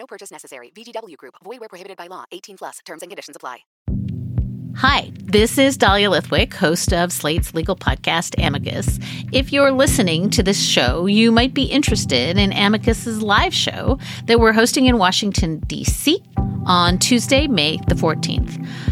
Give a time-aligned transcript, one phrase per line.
[0.00, 0.72] No purchase necessary.
[0.74, 1.34] VGW Group.
[1.44, 2.24] Void where prohibited by law.
[2.32, 2.78] 18 plus.
[2.86, 3.58] Terms and conditions apply.
[4.76, 8.98] Hi, this is Dahlia Lithwick, host of Slate's legal podcast, Amicus.
[9.32, 14.40] If you're listening to this show, you might be interested in Amicus's live show that
[14.40, 16.22] we're hosting in Washington, D.C.
[16.64, 18.64] on Tuesday, May the 14th.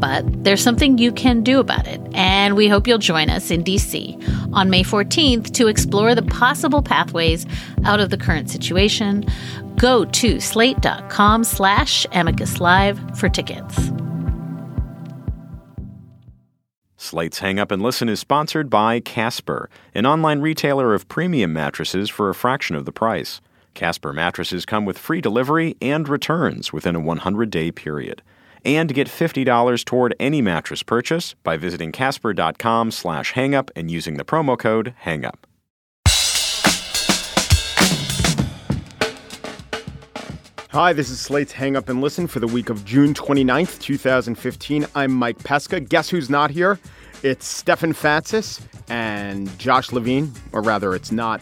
[0.00, 3.62] But there's something you can do about it, and we hope you'll join us in
[3.62, 7.46] DC on May 14th to explore the possible pathways
[7.84, 9.26] out of the current situation.
[9.76, 13.90] Go to slate.com slash amicus live for tickets.
[16.96, 22.08] Slate's Hang Up and Listen is sponsored by Casper, an online retailer of premium mattresses
[22.10, 23.40] for a fraction of the price.
[23.74, 28.22] Casper mattresses come with free delivery and returns within a 100 day period.
[28.64, 34.24] And get $50 toward any mattress purchase by visiting casper.com slash hangup and using the
[34.24, 35.36] promo code HANGUP.
[40.72, 44.86] Hi, this is Slate's Hang Up and Listen for the week of June 29th, 2015.
[44.94, 45.80] I'm Mike Pesca.
[45.80, 46.78] Guess who's not here?
[47.24, 51.40] It's Stefan Fatsis and Josh Levin, or rather, it's not.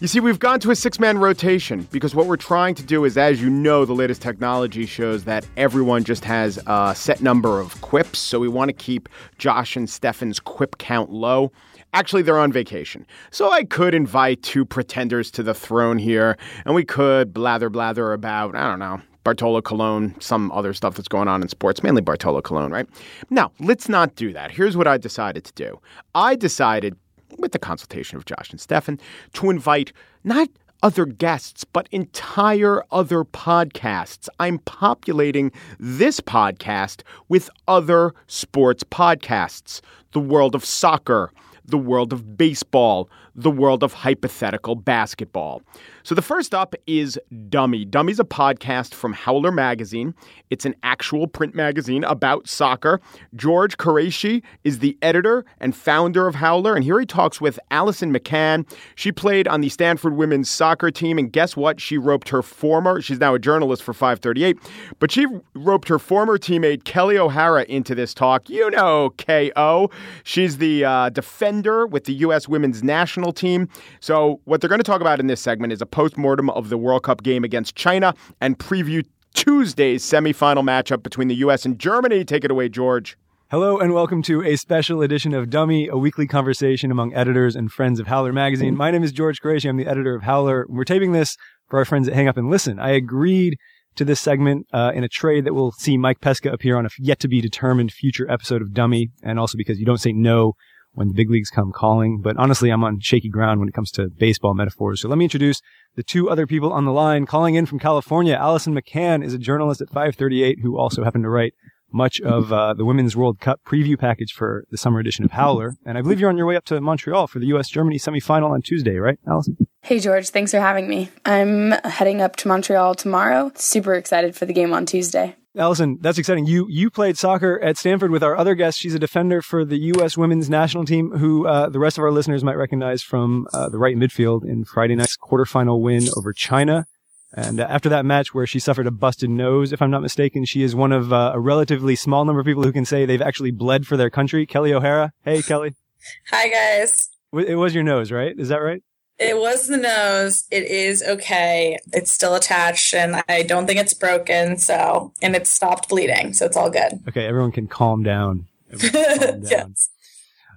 [0.00, 3.04] You see, we've gone to a six man rotation because what we're trying to do
[3.04, 7.58] is, as you know, the latest technology shows that everyone just has a set number
[7.58, 8.20] of quips.
[8.20, 11.50] So we want to keep Josh and Stefan's quip count low.
[11.94, 13.04] Actually, they're on vacation.
[13.32, 18.12] So I could invite two pretenders to the throne here, and we could blather blather
[18.12, 22.02] about, I don't know, Bartolo Colon, some other stuff that's going on in sports, mainly
[22.02, 22.86] Bartolo Colon, right?
[23.30, 24.52] Now, let's not do that.
[24.52, 25.80] Here's what I decided to do
[26.14, 26.94] I decided,
[27.38, 28.98] with the consultation of Josh and Stefan,
[29.34, 29.92] to invite
[30.24, 30.48] not
[30.82, 34.28] other guests, but entire other podcasts.
[34.38, 35.50] I'm populating
[35.80, 39.80] this podcast with other sports podcasts.
[40.12, 41.32] The world of soccer,
[41.64, 45.62] the world of baseball, the world of hypothetical basketball.
[46.02, 47.84] So the first up is Dummy.
[47.84, 50.12] Dummy's a podcast from Howler Magazine.
[50.50, 53.00] It's an actual print magazine about soccer.
[53.36, 58.12] George Quraishi is the editor and founder of Howler, and here he talks with Allison
[58.12, 58.68] McCann.
[58.96, 61.80] She played on the Stanford women's soccer team, and guess what?
[61.80, 64.58] She roped her former, she's now a journalist for 538,
[64.98, 68.48] but she roped her former teammate Kelley O'Hara into this talk.
[68.50, 69.90] You know KO.
[70.24, 72.48] She's the uh, defender with the U.S.
[72.48, 73.68] women's national team.
[74.00, 76.78] So what they're going to talk about in this segment is a postmortem of the
[76.78, 81.64] World Cup game against China and preview Tuesday's semifinal matchup between the U.S.
[81.64, 82.24] and Germany.
[82.24, 83.16] Take it away, George.
[83.50, 87.72] Hello and welcome to a special edition of Dummy, a weekly conversation among editors and
[87.72, 88.76] friends of Howler Magazine.
[88.76, 89.70] My name is George Quraishi.
[89.70, 90.66] I'm the editor of Howler.
[90.68, 91.34] We're taping this
[91.66, 92.78] for our friends that Hang Up and Listen.
[92.78, 93.56] I agreed
[93.96, 96.90] to this segment uh, in a trade that will see Mike Pesca appear on a
[96.98, 100.52] yet to be determined future episode of Dummy, and also because you don't say no
[100.92, 102.20] when the big leagues come calling.
[102.20, 105.02] But honestly, I'm on shaky ground when it comes to baseball metaphors.
[105.02, 105.60] So let me introduce
[105.96, 108.34] the two other people on the line calling in from California.
[108.34, 111.54] Allison McCann is a journalist at 538 who also happened to write
[111.92, 115.76] much of uh, the Women's World Cup preview package for the summer edition of Howler.
[115.86, 117.68] And I believe you're on your way up to Montreal for the U.S.
[117.68, 119.56] Germany semifinal on Tuesday, right, Allison?
[119.82, 120.28] Hey, George.
[120.28, 121.08] Thanks for having me.
[121.24, 123.52] I'm heading up to Montreal tomorrow.
[123.54, 125.36] Super excited for the game on Tuesday.
[125.56, 126.46] Allison, that's exciting.
[126.46, 128.78] You you played soccer at Stanford with our other guest.
[128.78, 130.16] She's a defender for the U.S.
[130.16, 133.78] women's national team, who uh, the rest of our listeners might recognize from uh, the
[133.78, 136.86] right midfield in Friday night's quarterfinal win over China.
[137.32, 140.44] And uh, after that match where she suffered a busted nose, if I'm not mistaken,
[140.44, 143.20] she is one of uh, a relatively small number of people who can say they've
[143.20, 144.46] actually bled for their country.
[144.46, 145.12] Kelley O'Hara.
[145.24, 145.74] Hey, Kelley.
[146.30, 147.10] Hi, guys.
[147.32, 148.34] It was your nose, right?
[148.38, 148.82] Is that right?
[149.18, 150.44] It was the nose.
[150.50, 151.78] It is okay.
[151.92, 154.58] It's still attached and I don't think it's broken.
[154.58, 156.32] So, and it's stopped bleeding.
[156.32, 157.00] So it's all good.
[157.08, 158.46] Okay, everyone can calm down.
[158.72, 159.44] Everyone calm down.
[159.44, 159.90] yes.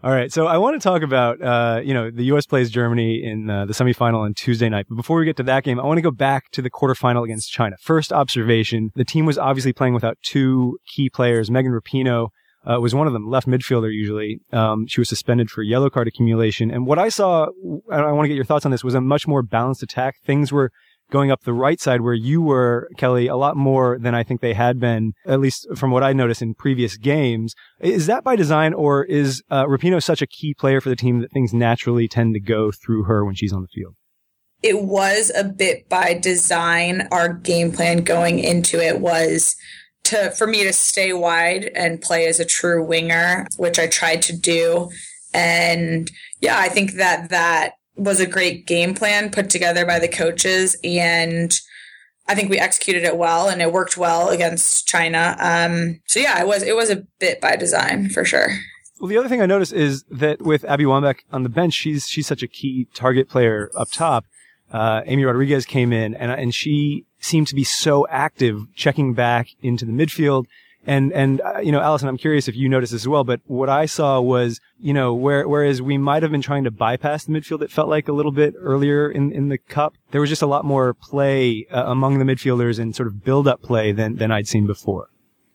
[0.03, 2.47] All right, so I want to talk about, uh, you know, the U.S.
[2.47, 4.87] plays Germany in uh, the semifinal on Tuesday night.
[4.89, 7.23] But before we get to that game, I want to go back to the quarterfinal
[7.23, 7.75] against China.
[7.79, 11.51] First observation: the team was obviously playing without two key players.
[11.51, 12.29] Megan Rapinoe
[12.69, 14.39] uh, was one of them, left midfielder usually.
[14.51, 16.71] Um, she was suspended for yellow card accumulation.
[16.71, 17.47] And what I saw,
[17.89, 20.15] and I want to get your thoughts on this, was a much more balanced attack.
[20.23, 20.71] Things were
[21.11, 24.41] going up the right side where you were, Kelley, a lot more than I think
[24.41, 27.53] they had been, at least from what I noticed in previous games.
[27.79, 31.19] Is that by design or is uh, Rapinoe such a key player for the team
[31.19, 33.95] that things naturally tend to go through her when she's on the field?
[34.63, 37.07] It was a bit by design.
[37.11, 39.55] Our game plan going into it was
[40.11, 44.21] to for me to stay wide and play as a true winger, which I tried
[44.23, 44.89] to do.
[45.33, 46.11] And
[46.41, 50.75] yeah, I think that that was a great game plan put together by the coaches
[50.83, 51.59] and
[52.27, 55.35] I think we executed it well and it worked well against China.
[55.39, 58.49] Um, so yeah, it was it was a bit by design for sure.
[58.99, 62.07] Well, the other thing I noticed is that with Abby Wambach on the bench, she's
[62.07, 64.25] she's such a key target player up top.
[64.71, 69.49] Uh, Amy Rodriguez came in and and she seemed to be so active, checking back
[69.61, 70.45] into the midfield.
[70.87, 73.69] And, and, uh, you know, Allison, I'm curious if you noticed as well, but what
[73.69, 77.31] I saw was, you know, where, whereas we might have been trying to bypass the
[77.33, 79.93] midfield, it felt like a little bit earlier in, in the cup.
[80.09, 83.47] There was just a lot more play uh, among the midfielders and sort of build
[83.47, 85.09] up play than, than I'd seen before.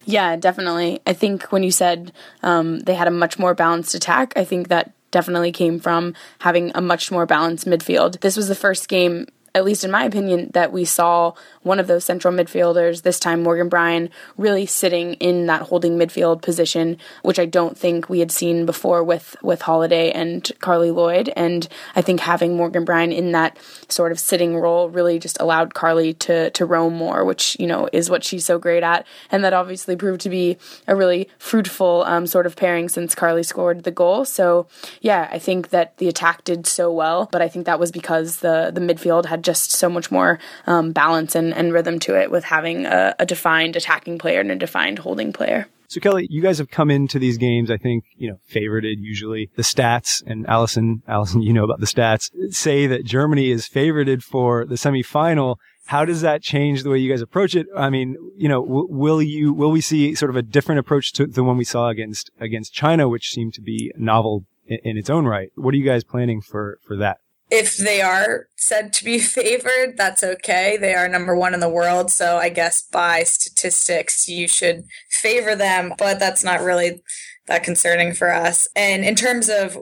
[0.05, 1.01] Yeah, definitely.
[1.05, 2.13] I think when you said
[2.45, 6.73] um, they had a much more balanced attack, I think that definitely came from having
[6.75, 8.21] a much more balanced midfield.
[8.21, 9.27] This was the first game
[9.57, 11.33] at least in my opinion, that we saw
[11.63, 16.43] one of those central midfielders, this time Morgan Bryan, really sitting in that holding midfield
[16.43, 21.33] position, which I don't think we had seen before with, with Holiday and Carli Lloyd.
[21.35, 23.57] And I think having Morgan Bryan in that
[23.89, 27.89] sort of sitting role really just allowed Carli to, to roam more, which, you know,
[27.95, 29.07] is what she's so great at.
[29.31, 33.43] And that obviously proved to be a really fruitful um, sort of pairing since Carli
[33.43, 34.27] scored the goal.
[34.27, 34.67] So,
[35.01, 38.41] yeah, I think that the attack did so well, but I think that was because
[38.41, 42.31] the, the midfield had just so much more um, balance and, and rhythm to it
[42.31, 45.67] with having a, a defined attacking player and a defined holding player.
[45.89, 49.51] So Kelley, you guys have come into these games, I think, you know, favorited usually.
[49.55, 54.23] The stats, and Allison, Allison, you know about the stats, say that Germany is favorited
[54.23, 55.57] for the semifinal.
[55.87, 57.69] How does that change the way you guys approach it?
[57.77, 61.13] I mean, you know, w- will you, will we see sort of a different approach
[61.13, 64.99] to the one we saw against, against China, which seemed to be novel in, in
[64.99, 65.51] its own right?
[65.55, 67.19] What are you guys planning for, for that?
[67.51, 70.77] If they are said to be favored, that's okay.
[70.77, 72.11] They are number one in the world.
[72.11, 77.03] So I guess by statistics, you should favor them, but that's not really
[77.47, 78.69] that concerning for us.
[78.75, 79.79] And in terms of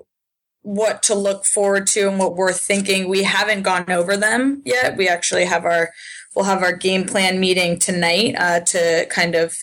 [0.63, 4.97] what to look forward to and what we're thinking, we haven't gone over them yet.
[4.97, 5.91] We actually have our,
[6.35, 9.55] we'll have our game plan meeting tonight uh, to kind of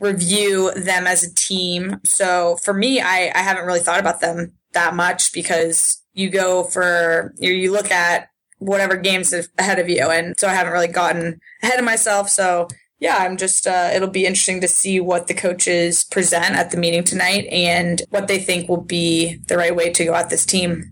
[0.00, 2.00] review them as a team.
[2.04, 6.64] So for me, I, I haven't really thought about them that much because you go
[6.64, 8.28] for you, you look at
[8.58, 10.08] whatever games ahead of you.
[10.08, 12.28] And so i haven't really gotten ahead of myself.
[12.28, 12.68] So
[13.02, 16.76] yeah i'm just uh, it'll be interesting to see what the coaches present at the
[16.76, 20.46] meeting tonight and what they think will be the right way to go at this
[20.46, 20.84] team.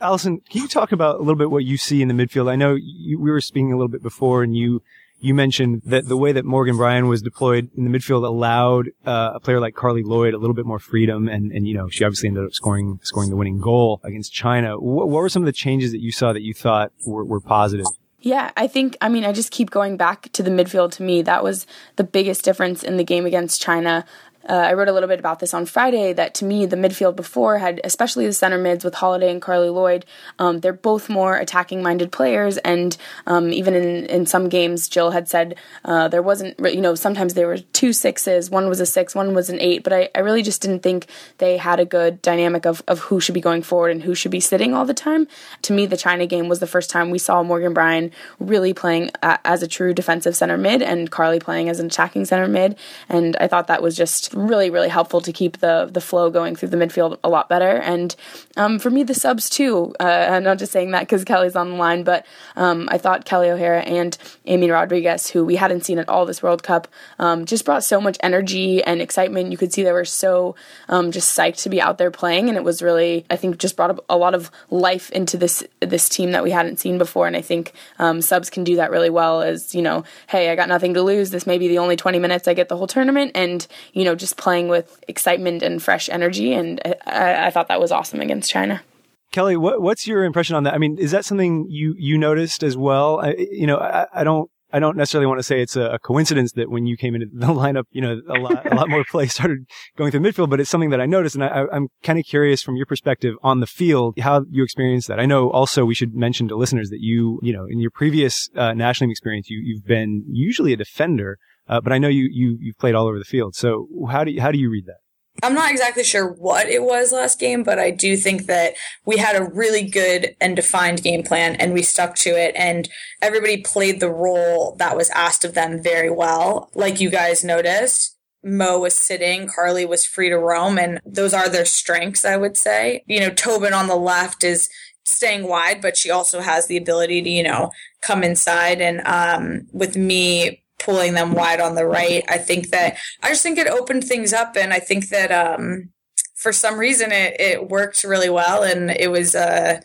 [0.00, 2.50] Allison can you talk about a little bit what you see in the midfield?
[2.50, 4.82] I know you, we were speaking a little bit before and you
[5.20, 9.32] you mentioned that the way that Morgan Bryan was deployed in the midfield allowed uh,
[9.34, 12.04] a player like Carli Lloyd a little bit more freedom, and and you know she
[12.04, 14.78] obviously ended up scoring scoring the winning goal against China.
[14.78, 17.40] What, what were some of the changes that you saw that you thought were, were
[17.40, 17.86] positive?
[18.20, 21.22] Yeah, I think, I mean, I just keep going back to the midfield to me.
[21.22, 24.04] That was the biggest difference in the game against China.
[24.48, 27.16] Uh, I wrote a little bit about this on Friday that to me, the midfield
[27.16, 30.06] before had, especially the center mids with Holiday and Carli Lloyd,
[30.38, 32.56] um, they're both more attacking minded players.
[32.58, 36.94] And um, even in, in some games, Jill had said uh, there wasn't, you know,
[36.94, 40.08] sometimes there were two sixes, one was a six, one was an eight, but I,
[40.14, 41.06] I really just didn't think
[41.38, 44.30] they had a good dynamic of, of who should be going forward and who should
[44.30, 45.28] be sitting all the time.
[45.62, 49.10] To me, the China game was the first time we saw Morgan Bryan really playing
[49.22, 52.76] a, as a true defensive center mid and Carli playing as an attacking center mid.
[53.08, 56.54] And I thought that was just really, really helpful to keep the the flow going
[56.54, 57.76] through the midfield a lot better.
[57.76, 58.14] And
[58.56, 59.94] um, for me, the subs too.
[59.98, 62.24] Uh, I'm not just saying that because Kelley's on the line, but
[62.56, 64.16] um, I thought Kelley O'Hara and
[64.46, 68.00] Amy Rodriguez, who we hadn't seen at all this World Cup, um, just brought so
[68.00, 69.50] much energy and excitement.
[69.50, 70.54] You could see they were so
[70.88, 73.76] um, just psyched to be out there playing, and it was really, I think, just
[73.76, 77.26] brought a lot of life into this this team that we hadn't seen before.
[77.26, 79.42] And I think um, subs can do that really well.
[79.42, 81.30] As you know, hey, I got nothing to lose.
[81.30, 84.14] This may be the only 20 minutes I get the whole tournament, and you know,
[84.18, 86.52] just playing with excitement and fresh energy.
[86.52, 88.82] And I, I thought that was awesome against China.
[89.30, 90.74] Kelley, what, what's your impression on that?
[90.74, 93.20] I mean, is that something you, you noticed as well?
[93.20, 96.52] I, you know, I, I don't, I don't necessarily want to say it's a, coincidence
[96.52, 99.26] that when you came into the lineup, you know, a lot, a lot more play
[99.26, 101.34] started going through midfield, but it's something that I noticed.
[101.34, 105.08] And I, am kind of curious from your perspective on the field, how you experienced
[105.08, 105.20] that.
[105.20, 108.48] I know also we should mention to listeners that you, you know, in your previous
[108.56, 112.28] uh, national team experience, you, you've been usually a defender, uh, but I know you,
[112.30, 113.54] you, you've played all over the field.
[113.54, 114.98] So how do you, how do you read that?
[115.42, 118.74] I'm not exactly sure what it was last game, but I do think that
[119.06, 122.88] we had a really good and defined game plan and we stuck to it and
[123.22, 126.70] everybody played the role that was asked of them very well.
[126.74, 131.48] Like you guys noticed, Mo was sitting, Carli was free to roam, and those are
[131.48, 133.02] their strengths, I would say.
[133.06, 134.68] You know, Tobin on the left is
[135.04, 137.70] staying wide, but she also has the ability to, you know,
[138.00, 138.80] come inside.
[138.80, 142.24] And um, with me pulling them wide on the right.
[142.28, 145.90] I think that I just think it opened things up, and I think that um,
[146.34, 149.80] for some reason it it worked really well, and it was uh,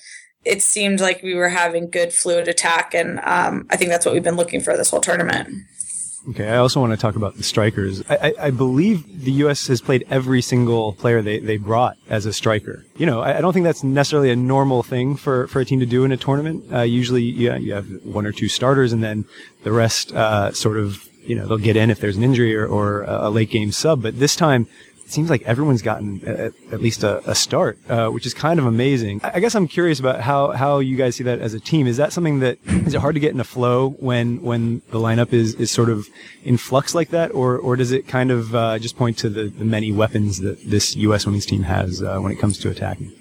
[0.45, 4.13] it seemed like we were having good fluid attack, and um, I think that's what
[4.13, 5.49] we've been looking for this whole tournament.
[6.29, 8.01] Okay, I also want to talk about the strikers.
[8.09, 9.67] I, I, I, believe the U.S.
[9.67, 12.85] has played every single player they, they brought as a striker.
[12.95, 15.81] You know, I, I, don't think that's necessarily a normal thing for, for a team
[15.81, 16.71] to do in a tournament.
[16.71, 19.25] Uh, usually, yeah, you have one or two starters, and then
[19.63, 22.65] the rest uh, sort of, you know, they'll get in if there's an injury or,
[22.65, 24.01] or a late game sub.
[24.01, 24.67] But this time,
[25.13, 28.65] seems like everyone's gotten at, at least a, a start, uh, which is kind of
[28.65, 29.21] amazing.
[29.23, 31.87] I guess I'm curious about how, how you guys see that as a team.
[31.87, 34.99] Is that something that is it hard to get in a flow when when the
[34.99, 36.07] lineup is, is sort of
[36.43, 39.45] in flux like that, or or does it kind of uh, just point to the,
[39.45, 41.25] the many weapons that this U.S.
[41.25, 43.11] women's team has uh, when it comes to attacking?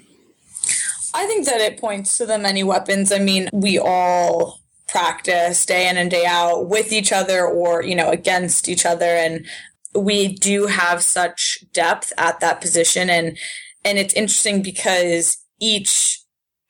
[1.13, 3.11] I think that it points to the many weapons.
[3.11, 7.95] I mean, we all practice day in and day out with each other or you
[7.95, 9.45] know against each other and
[9.95, 13.09] we do have such depth at that position.
[13.09, 13.37] And
[13.85, 16.21] and it's interesting because each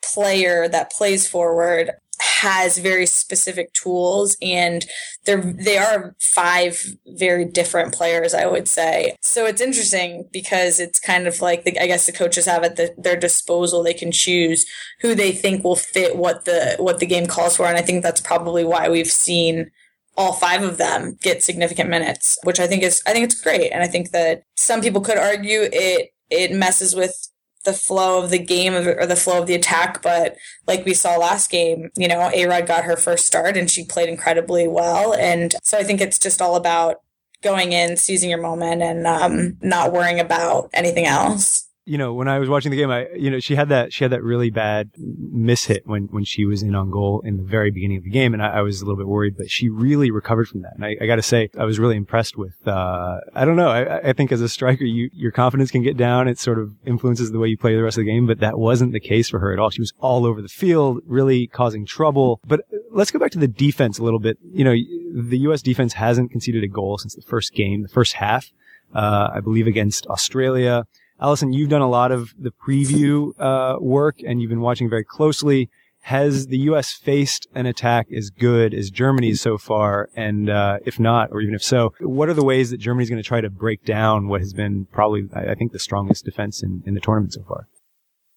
[0.04, 4.86] player that plays forward has very specific tools and
[5.26, 9.16] they're they are five very different players i would say.
[9.22, 12.76] So it's interesting because it's kind of like the, i guess the coaches have at
[12.76, 13.84] the, their disposal.
[13.84, 14.66] They can choose
[15.02, 17.66] who they think will fit what the what the game calls for.
[17.66, 19.72] And i think that's probably why we've seen
[20.16, 23.72] all five of them get significant minutes, which I think is I think it's great.
[23.72, 27.30] And I think that some people could argue it it messes with
[27.66, 30.02] the flow of the game or the flow of the attack.
[30.02, 30.36] But
[30.68, 33.86] like we saw last game, you know, A Rod got her first start and she
[33.86, 35.14] played incredibly well.
[35.14, 36.98] And so I think it's just all about
[37.42, 42.30] going in, seizing your moment, and um, not worrying about anything else you know, when
[42.30, 44.50] I was watching the game, I, you know, she had that, she had that really
[44.50, 48.04] bad miss hit when, when she was in on goal in the very beginning of
[48.04, 48.34] the game.
[48.34, 50.74] And I, I was a little bit worried, but she really recovered from that.
[50.76, 53.70] And I, I got to say, I was really impressed with, uh, I don't know.
[53.70, 56.30] I, I think as a striker, you, your confidence can get down.
[56.30, 58.58] It sort of influences the way you play the rest of the game, but that
[58.58, 59.70] wasn't the case for her at all.
[59.70, 62.40] She was all over the field, really causing trouble.
[62.48, 62.62] But
[62.92, 64.38] let's go back to the defense a little bit.
[64.54, 65.62] You know, the U.S.
[65.62, 68.54] defense hasn't conceded a goal since the first game, the first half,
[68.96, 70.86] uh, I believe against Australia.
[71.22, 75.04] Allison, you've done a lot of the preview uh, work and you've been watching very
[75.04, 75.70] closely.
[76.02, 76.92] Has the U.S.
[76.92, 80.10] faced an attack as good as Germany's so far?
[80.18, 83.22] And uh, if not, or even if so, what are the ways that Germany's going
[83.22, 86.84] to try to break down what has been probably, I think, the strongest defense in,
[86.86, 87.68] in the tournament so far?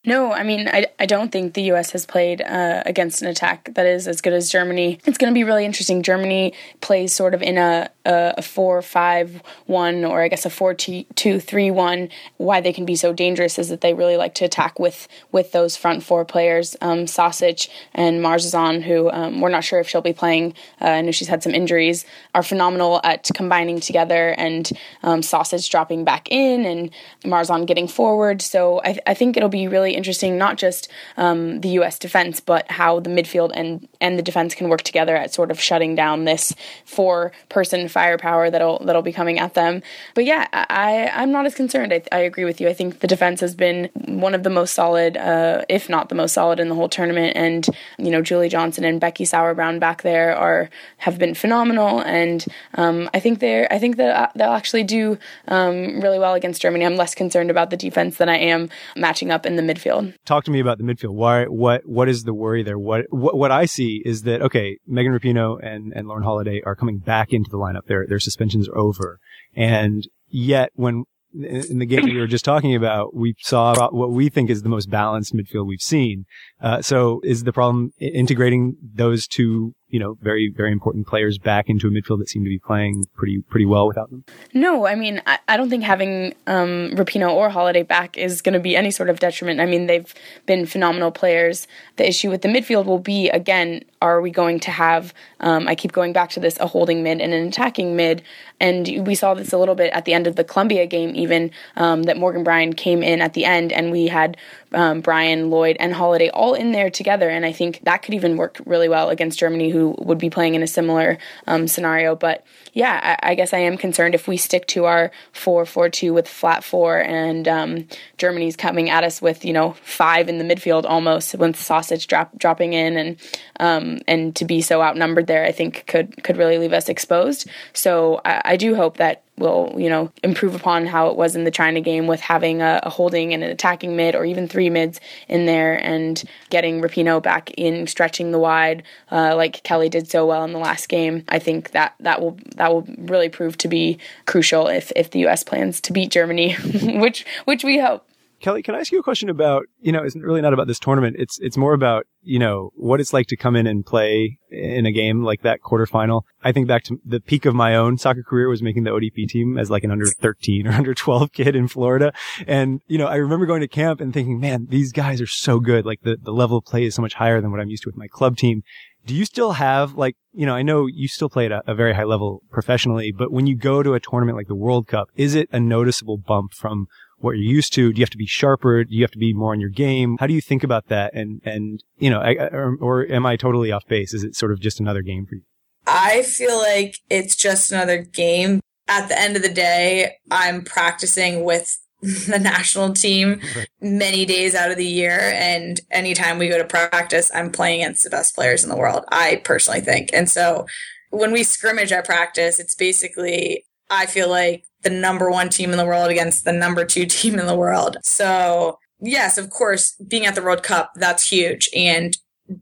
[0.06, 1.90] No, I mean, I, I don't think the U.S.
[1.90, 5.00] has played uh, against an attack that is as good as Germany.
[5.04, 6.00] It's going to be really interesting.
[6.04, 10.50] Germany plays sort of in a, a, a 4 5 1, or I guess a
[10.50, 12.08] 4 2 3 1.
[12.36, 15.50] Why they can be so dangerous is that they really like to attack with, with
[15.50, 20.02] those front four players, um, Sasic and Marozsán, who um, we're not sure if she'll
[20.02, 20.54] be playing.
[20.80, 24.70] Uh, I know she's had some injuries, are phenomenal at combining together and
[25.02, 26.90] um, Sasic dropping back in and
[27.24, 28.40] Marozsán getting forward.
[28.40, 31.98] So I, I think it'll be really interesting, not just um, the U.S.
[31.98, 35.60] defense, but how the midfield and and the defense can work together at sort of
[35.60, 39.82] shutting down this four-person firepower that'll that'll be coming at them.
[40.14, 41.92] But yeah, I I'm not as concerned.
[41.92, 42.68] I, I agree with you.
[42.68, 46.14] I think the defense has been one of the most solid, uh, if not the
[46.14, 47.36] most solid, in the whole tournament.
[47.36, 47.66] And
[47.98, 52.00] you know, Julie Johnston and Becky Sauerbrunn back there are have been phenomenal.
[52.00, 56.34] And um, I think they're I think that uh, they'll actually do um, really well
[56.34, 56.84] against Germany.
[56.84, 60.14] I'm less concerned about the defense than I am matching up in the midfield midfield.
[60.24, 61.14] Talk to me about the midfield.
[61.14, 61.44] Why?
[61.44, 61.86] What?
[61.86, 62.78] What is the worry there?
[62.78, 63.06] What?
[63.10, 66.98] What, what I see is that okay, Megan Rapinoe and and Lauren Holiday are coming
[66.98, 67.86] back into the lineup.
[67.86, 69.18] Their their suspensions are over,
[69.54, 74.28] and yet when in the game we were just talking about, we saw what we
[74.28, 76.24] think is the most balanced midfield we've seen.
[76.62, 81.70] Uh, so is the problem integrating those two you know, very, very important players back
[81.70, 84.24] into a midfield that seemed to be playing pretty, pretty well without them?
[84.52, 88.52] No, I mean, I, I don't think having um, Rapinoe or Holiday back is going
[88.52, 89.58] to be any sort of detriment.
[89.58, 90.12] I mean, they've
[90.44, 91.66] been phenomenal players.
[91.96, 95.74] The issue with the midfield will be, again, are we going to have, um, I
[95.74, 98.22] keep going back to this, a holding mid and an attacking mid?
[98.60, 101.50] And we saw this a little bit at the end of the Colombia game, even
[101.76, 104.36] um, that Morgan Bryan came in at the end and we had
[104.76, 107.28] um, Bryan, Lloyd, and Holiday all in there together.
[107.28, 110.54] And I think that could even work really well against Germany, who would be playing
[110.54, 112.14] in a similar um, scenario.
[112.14, 115.88] But yeah, I, I, guess I am concerned if we stick to our 4 4
[115.88, 120.36] 2 with flat four and um, Germany's coming at us with, you know, five in
[120.36, 123.16] the midfield almost with Sasic drop, dropping in and
[123.58, 127.48] um, and to be so outnumbered there, I think could could really leave us exposed.
[127.72, 131.44] So I, I do hope that will, you know, improve upon how it was in
[131.44, 134.70] the China game with having a, a, holding and an attacking mid or even three
[134.70, 140.08] mids in there and getting Rapinoe back in, stretching the wide uh, like Kelley did
[140.08, 141.24] so well in the last game.
[141.28, 145.20] I think that that will that will really prove to be crucial if if the
[145.20, 145.44] U.S.
[145.44, 148.06] plans to beat Germany, which which we hope.
[148.40, 150.78] Kelley, can I ask you a question about, you know, it's really not about this
[150.78, 151.16] tournament.
[151.18, 154.84] It's, it's more about, you know, what it's like to come in and play in
[154.84, 156.22] a game like that quarterfinal.
[156.42, 159.26] I think back to the peak of my own soccer career was making the ODP
[159.28, 162.12] team as like an under 13 or under 12 kid in Florida.
[162.46, 165.58] And, you know, I remember going to camp and thinking, man, these guys are so
[165.58, 165.86] good.
[165.86, 167.88] Like the, the level of play is so much higher than what I'm used to
[167.88, 168.62] with my club team.
[169.06, 171.74] Do you still have like, you know, I know you still play at a, a
[171.74, 175.08] very high level professionally, but when you go to a tournament like the World Cup,
[175.14, 176.86] is it a noticeable bump from
[177.18, 177.92] what you're used to?
[177.92, 178.84] Do you have to be sharper?
[178.84, 180.16] Do you have to be more on your game?
[180.18, 181.14] How do you think about that?
[181.14, 184.12] And, and, you know, I, or, or am I totally off base?
[184.12, 185.42] Is it sort of just another game for you?
[185.86, 188.60] I feel like it's just another game.
[188.88, 191.78] At the end of the day, I'm practicing with
[192.28, 193.40] the national team
[193.80, 195.18] many days out of the year.
[195.34, 199.04] And anytime we go to practice, I'm playing against the best players in the world,
[199.10, 200.10] I personally think.
[200.12, 200.66] And so
[201.10, 205.78] when we scrimmage at practice, it's basically, I feel like the number one team in
[205.78, 207.96] the world against the number two team in the world.
[208.02, 211.68] So, yes, of course, being at the World Cup, that's huge.
[211.74, 212.16] And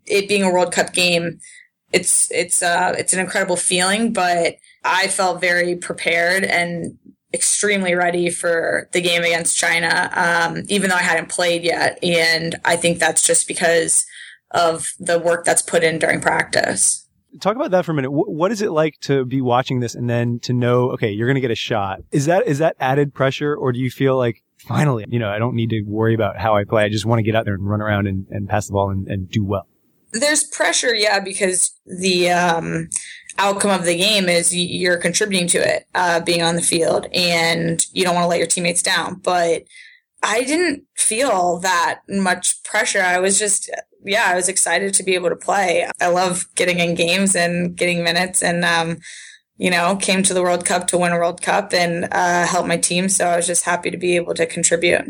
[0.07, 1.39] it being a World Cup game,
[1.93, 6.99] it's it's uh it's an incredible feeling, but I felt very prepared and
[7.35, 12.03] extremely ready for the game against China, um, even though I hadn't played yet.
[12.03, 14.07] And I think that's just because
[14.53, 17.05] of the work that's put in during practice
[17.41, 18.09] talk about that for a minute.
[18.09, 21.27] W- what is it like to be watching this and then to know, okay, you're
[21.27, 22.01] going to get a shot?
[22.13, 25.39] Is that, is that added pressure or do you feel like finally, you know, I
[25.39, 26.85] don't need to worry about how I play.
[26.85, 28.91] I just want to get out there and run around and, and pass the ball
[28.91, 29.67] and, and do well?
[30.13, 32.89] There's pressure, yeah, because the, um,
[33.39, 37.85] outcome of the game is you're contributing to it, uh, being on the field and
[37.93, 39.17] you don't want to let your teammates down.
[39.17, 39.65] But
[40.23, 43.03] I didn't feel that much pressure.
[43.03, 43.71] I was just
[44.05, 45.89] yeah, I was excited to be able to play.
[46.01, 48.99] I love getting in games and getting minutes and, um,
[49.57, 52.67] you know, came to the World Cup to win a World Cup and uh, help
[52.67, 53.09] my team.
[53.09, 55.07] So I was just happy to be able to contribute.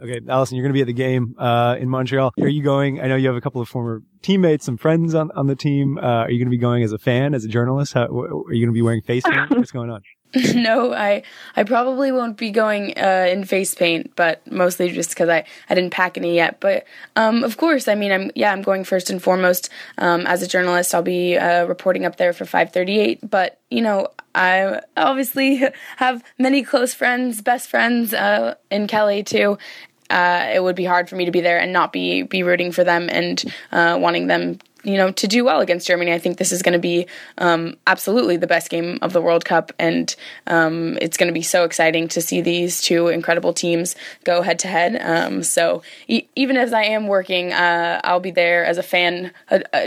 [0.00, 2.32] Okay, Allison, you're going to be at the game uh, in Montreal.
[2.40, 3.00] Are you going?
[3.00, 5.98] I know you have a couple of former teammates, some friends on, on the team.
[5.98, 7.94] Uh, are you going to be going as a fan, as a journalist?
[7.94, 9.50] How, are you going to be wearing face paint?
[9.50, 10.02] What's going on?
[10.54, 11.22] no, I
[11.56, 15.74] I probably won't be going uh, in face paint, but mostly just because I, I
[15.74, 16.60] didn't pack any yet.
[16.60, 16.84] But
[17.16, 20.46] um, of course, I mean, I'm yeah, I'm going first and foremost um, as a
[20.46, 20.94] journalist.
[20.94, 23.28] I'll be uh, reporting up there for 538.
[23.28, 25.62] But you know, I obviously
[25.96, 29.56] have many close friends, best friends uh, in Kelley too.
[30.10, 32.72] Uh, it would be hard for me to be there and not be be rooting
[32.72, 36.12] for them and uh, wanting them you know, to do well against Germany.
[36.12, 39.44] I think this is going to be um, absolutely the best game of the World
[39.44, 40.14] Cup, and
[40.46, 44.58] um, it's going to be so exciting to see these two incredible teams go head
[44.60, 44.98] to head.
[45.00, 49.32] Um, so e- even as I am working, uh, I'll be there as a fan,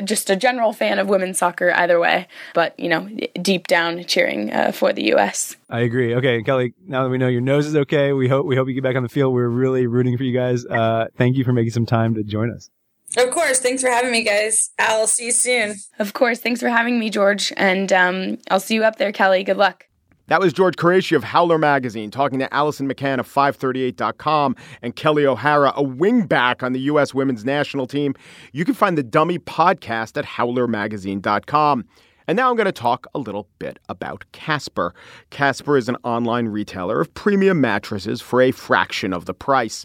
[0.03, 2.27] just a general fan of women's soccer either way.
[2.53, 3.09] But you know,
[3.41, 5.55] deep down cheering uh, for the U.S.
[5.69, 6.13] I agree.
[6.15, 6.73] Okay, Kelley.
[6.85, 8.95] Now that we know your nose is okay, we hope we hope you get back
[8.95, 9.33] on the field.
[9.33, 10.65] We're really rooting for you guys.
[10.65, 12.69] Uh, thank you for making some time to join us.
[13.17, 13.60] Of course.
[13.60, 14.71] Thanks for having me, guys.
[14.80, 15.76] I'll see you soon.
[16.00, 16.39] Of course.
[16.39, 17.52] Thanks for having me, George.
[17.58, 19.43] And um, I'll see you up there, Kelley.
[19.43, 19.86] Good luck.
[20.28, 25.26] That was George Quraishi of Howler Magazine talking to Allison McCann of 538.com and Kelley
[25.26, 27.13] O'Hara, a wingback on the U.S.
[27.13, 28.15] women's national team.
[28.54, 31.86] You can find the Dummy podcast at howlermagazine.com.
[32.32, 34.96] And now I'm going to talk a little bit about Casper.
[35.32, 39.84] Casper is an online retailer of premium mattresses for a fraction of the price.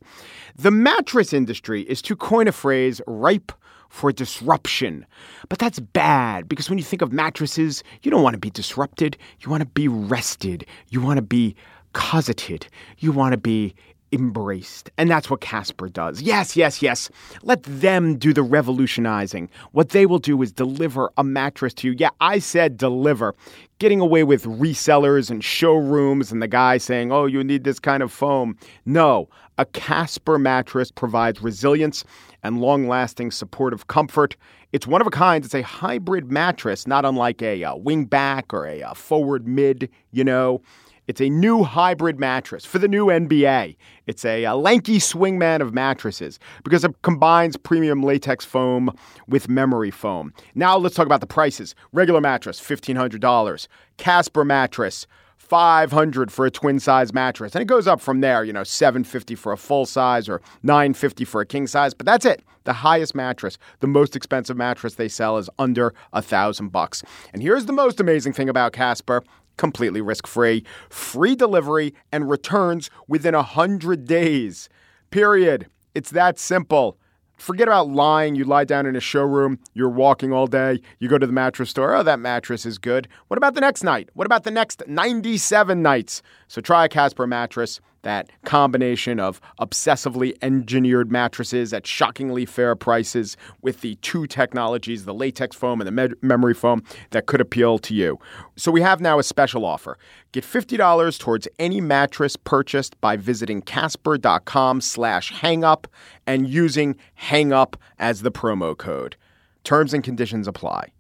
[0.54, 3.50] The mattress industry is, to coin a phrase, ripe
[3.88, 5.04] for disruption.
[5.48, 9.16] But that's bad because when you think of mattresses, you don't want to be disrupted.
[9.40, 10.64] You want to be rested.
[10.90, 11.56] You want to be
[11.94, 12.68] cosseted.
[12.98, 13.74] You want to be
[14.12, 14.90] embraced.
[14.98, 16.22] And that's what Casper does.
[16.22, 17.10] Yes, yes, yes.
[17.42, 19.48] Let them do the revolutionizing.
[19.72, 21.96] What they will do is deliver a mattress to you.
[21.98, 23.34] Yeah, I said deliver.
[23.78, 28.02] Getting away with resellers and showrooms and the guy saying, oh, you need this kind
[28.02, 28.56] of foam.
[28.86, 32.04] No, a Casper mattress provides resilience
[32.42, 34.36] and long lasting supportive comfort.
[34.72, 35.44] It's one of a kind.
[35.44, 39.88] It's a hybrid mattress, not unlike a, a wing back or a, a forward mid,
[40.10, 40.62] you know.
[41.06, 43.76] It's a new hybrid mattress for the new NBA.
[44.06, 48.90] It's a, a, lanky swingman of mattresses because it combines premium latex foam
[49.28, 50.32] with memory foam.
[50.56, 51.76] Now let's talk about the prices.
[51.92, 53.68] Regular mattress, $1,500.
[53.98, 57.54] Casper mattress, 500 for a twin size mattress.
[57.54, 61.24] And it goes up from there, you know, 750 for a full size or 950
[61.24, 62.42] for a king size, but that's it.
[62.64, 67.04] The highest mattress, the most expensive mattress they sell is under a thousand bucks.
[67.32, 69.22] And here's the most amazing thing about Casper
[69.56, 74.68] completely risk free, free delivery, and returns within 100 days.
[75.10, 75.66] Period.
[75.94, 76.98] It's that simple.
[77.36, 78.34] Forget about lying.
[78.34, 81.70] You lie down in a showroom, you're walking all day, you go to the mattress
[81.70, 81.94] store.
[81.94, 83.08] Oh, that mattress is good.
[83.28, 84.08] What about the next night?
[84.14, 86.22] What about the next 97 nights?
[86.48, 93.36] So try a Casper mattress that combination of obsessively engineered mattresses at shockingly fair prices
[93.62, 97.78] with the two technologies, the latex foam and the me- memory foam, that could appeal
[97.80, 98.16] to you.
[98.54, 99.98] So we have now a special offer.
[100.30, 105.86] Get $50 towards any mattress purchased by visiting casper.com slash hangup
[106.28, 109.16] and using hangup as the promo code.
[109.64, 110.92] Terms and conditions apply.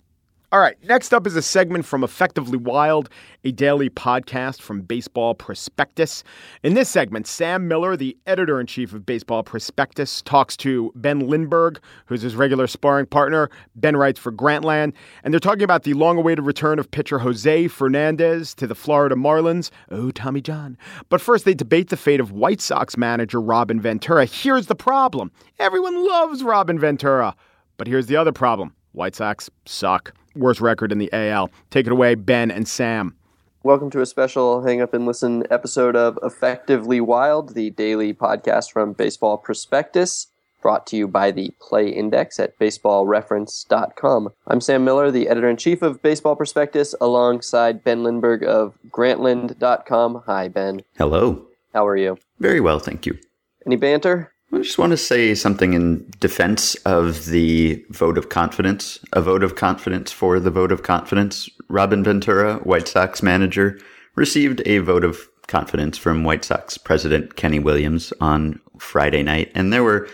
[0.56, 3.10] All right, next up is a segment from Effectively Wild,
[3.44, 6.24] a daily podcast from Baseball Prospectus.
[6.62, 11.28] In this segment, Sam Miller, the editor in chief of Baseball Prospectus, talks to Ben
[11.28, 13.50] Lindbergh, who's his regular sparring partner.
[13.74, 17.68] Ben writes for Grantland, and they're talking about the long awaited return of pitcher Jose
[17.68, 19.70] Fernandez to the Florida Marlins.
[19.90, 20.78] Oh, Tommy John.
[21.10, 24.24] But first, they debate the fate of White Sox manager Robin Ventura.
[24.24, 27.36] Here's the problem everyone loves Robin Ventura.
[27.76, 31.50] But here's the other problem White Sox suck worst record in the AL.
[31.70, 33.16] Take it away, Ben and Sam.
[33.62, 38.70] Welcome to a special Hang Up and Listen episode of Effectively Wild, the daily podcast
[38.70, 40.28] from Baseball Prospectus,
[40.62, 44.28] brought to you by the Play Index at baseballreference.com.
[44.46, 50.22] I'm Sam Miller, the editor in chief of Baseball Prospectus, alongside Ben Lindbergh of Grantland.com.
[50.26, 50.82] Hi, Ben.
[50.96, 51.46] Hello.
[51.74, 52.18] How are you?
[52.38, 53.18] Very well, thank you.
[53.66, 54.32] Any banter?
[54.52, 59.42] I just want to say something in defense of the vote of confidence, a vote
[59.42, 61.50] of confidence for the vote of confidence.
[61.68, 63.78] Robin Ventura, White Sox manager,
[64.14, 69.50] received a vote of confidence from White Sox president Kenny Williams on Friday night.
[69.54, 70.08] And there were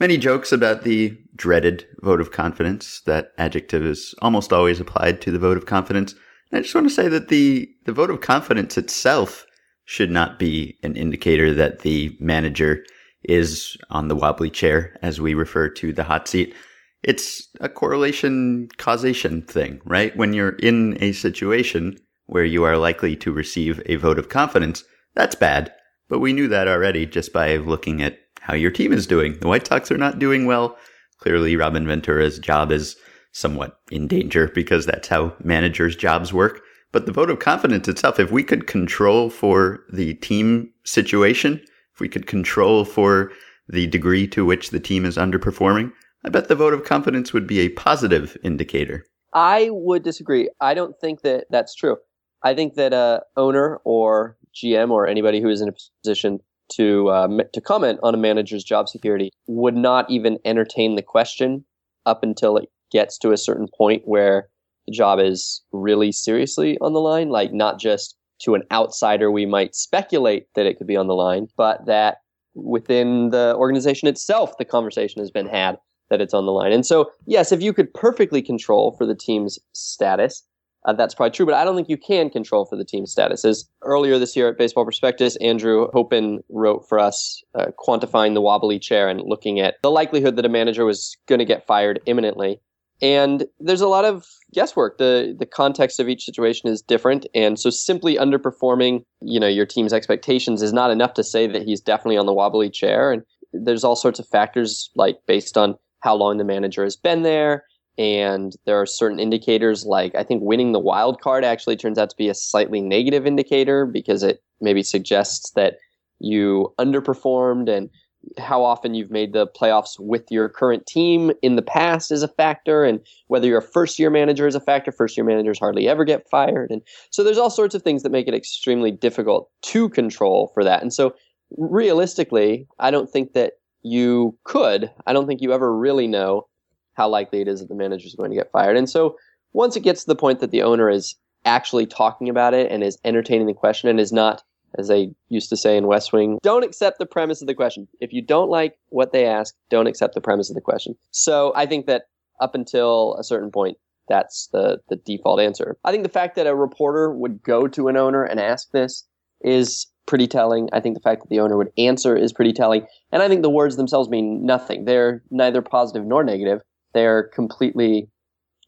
[0.00, 3.00] many jokes about the dreaded vote of confidence.
[3.02, 6.14] That adjective is almost always applied to the vote of confidence.
[6.50, 9.46] And I just want to say that the, the vote of confidence itself
[9.84, 12.84] should not be an indicator that the manager
[13.28, 16.54] is on the wobbly chair, as we refer to the hot seat.
[17.02, 20.16] It's a correlation causation thing, right?
[20.16, 24.84] When you're in a situation where you are likely to receive a vote of confidence,
[25.14, 25.72] that's bad.
[26.08, 29.38] But we knew that already just by looking at how your team is doing.
[29.40, 30.76] The White Sox are not doing well.
[31.18, 32.96] Clearly, Robin Ventura's job is
[33.32, 36.62] somewhat in danger because that's how managers' jobs work.
[36.92, 41.60] But the vote of confidence itself, if we could control for the team situation,
[41.96, 43.32] if we could control for
[43.68, 45.90] the degree to which the team is underperforming,
[46.24, 49.06] I bet the vote of confidence would be a positive indicator.
[49.32, 50.50] I would disagree.
[50.60, 51.96] I don't think that that's true.
[52.42, 56.38] I think that a owner or GM or anybody who is in a position
[56.72, 61.64] to uh, to comment on a manager's job security would not even entertain the question
[62.04, 64.48] up until it gets to a certain point where
[64.86, 69.46] the job is really seriously on the line, like not just to an outsider, we
[69.46, 72.18] might speculate that it could be on the line, but that
[72.54, 75.78] within the organization itself, the conversation has been had
[76.10, 76.72] that it's on the line.
[76.72, 80.42] And so, yes, if you could perfectly control for the team's status,
[80.86, 83.44] uh, that's probably true, but I don't think you can control for the team's status.
[83.44, 88.40] As earlier this year at Baseball Prospectus, Andrew Hopen wrote for us uh, quantifying the
[88.40, 92.00] wobbly chair and looking at the likelihood that a manager was going to get fired
[92.06, 92.60] imminently.
[93.02, 94.98] And there's a lot of guesswork.
[94.98, 97.26] The the context of each situation is different.
[97.34, 101.62] And so simply underperforming, you know, your team's expectations is not enough to say that
[101.62, 103.12] he's definitely on the wobbly chair.
[103.12, 107.22] And there's all sorts of factors like based on how long the manager has been
[107.22, 107.64] there.
[107.98, 112.10] And there are certain indicators like I think winning the wild card actually turns out
[112.10, 115.76] to be a slightly negative indicator because it maybe suggests that
[116.18, 117.90] you underperformed and
[118.38, 122.28] how often you've made the playoffs with your current team in the past is a
[122.28, 124.92] factor, and whether you're a first year manager is a factor.
[124.92, 126.70] First year managers hardly ever get fired.
[126.70, 130.64] And so there's all sorts of things that make it extremely difficult to control for
[130.64, 130.82] that.
[130.82, 131.14] And so
[131.56, 134.90] realistically, I don't think that you could.
[135.06, 136.46] I don't think you ever really know
[136.94, 138.76] how likely it is that the manager is going to get fired.
[138.76, 139.16] And so
[139.52, 142.82] once it gets to the point that the owner is actually talking about it and
[142.82, 144.42] is entertaining the question and is not,
[144.78, 147.88] as they used to say in West Wing, don't accept the premise of the question.
[148.00, 150.94] If you don't like what they ask, don't accept the premise of the question.
[151.10, 152.04] So I think that
[152.40, 155.76] up until a certain point, that's the, the default answer.
[155.84, 159.04] I think the fact that a reporter would go to an owner and ask this
[159.40, 160.68] is pretty telling.
[160.72, 162.86] I think the fact that the owner would answer is pretty telling.
[163.10, 164.84] And I think the words themselves mean nothing.
[164.84, 166.60] They're neither positive nor negative.
[166.94, 168.08] They're completely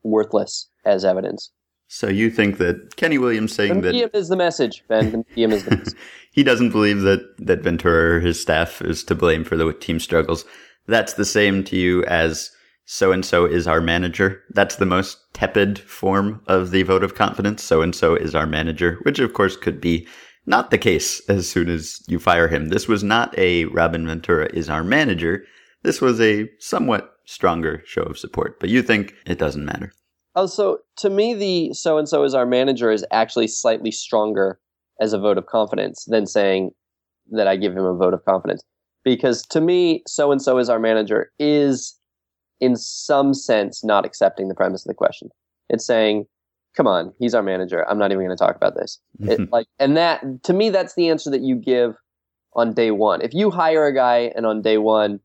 [0.03, 1.53] worthless as evidence.
[1.89, 5.11] So you think that Kenny Williams saying the medium that is the message, Ben.
[5.11, 5.99] The medium is the message.
[6.33, 9.99] he doesn't believe that that Ventura or his staff is to blame for the team
[9.99, 10.45] struggles.
[10.87, 12.51] That's the same to you as
[12.85, 14.43] so and so is our manager.
[14.51, 17.63] That's the most tepid form of the vote of confidence.
[17.63, 20.07] So and so is our manager, which of course could be
[20.45, 22.69] not the case as soon as you fire him.
[22.69, 25.45] This was not a Robin Ventura is our manager.
[25.83, 29.93] This was a somewhat stronger show of support, but you think it doesn't matter.
[30.35, 34.59] Oh, so to me, the so and so is our manager is actually slightly stronger
[35.01, 36.71] as a vote of confidence than saying
[37.31, 38.63] that I give him a vote of confidence.
[39.05, 41.99] Because to me, so and so is our manager is,
[42.61, 45.29] in some sense, not accepting the premise of the question.
[45.69, 46.27] It's saying,
[46.77, 47.89] "Come on, he's our manager.
[47.89, 50.95] I'm not even going to talk about this." It, like, and that to me, that's
[50.95, 51.95] the answer that you give
[52.55, 53.23] on day one.
[53.23, 55.21] If you hire a guy and on day one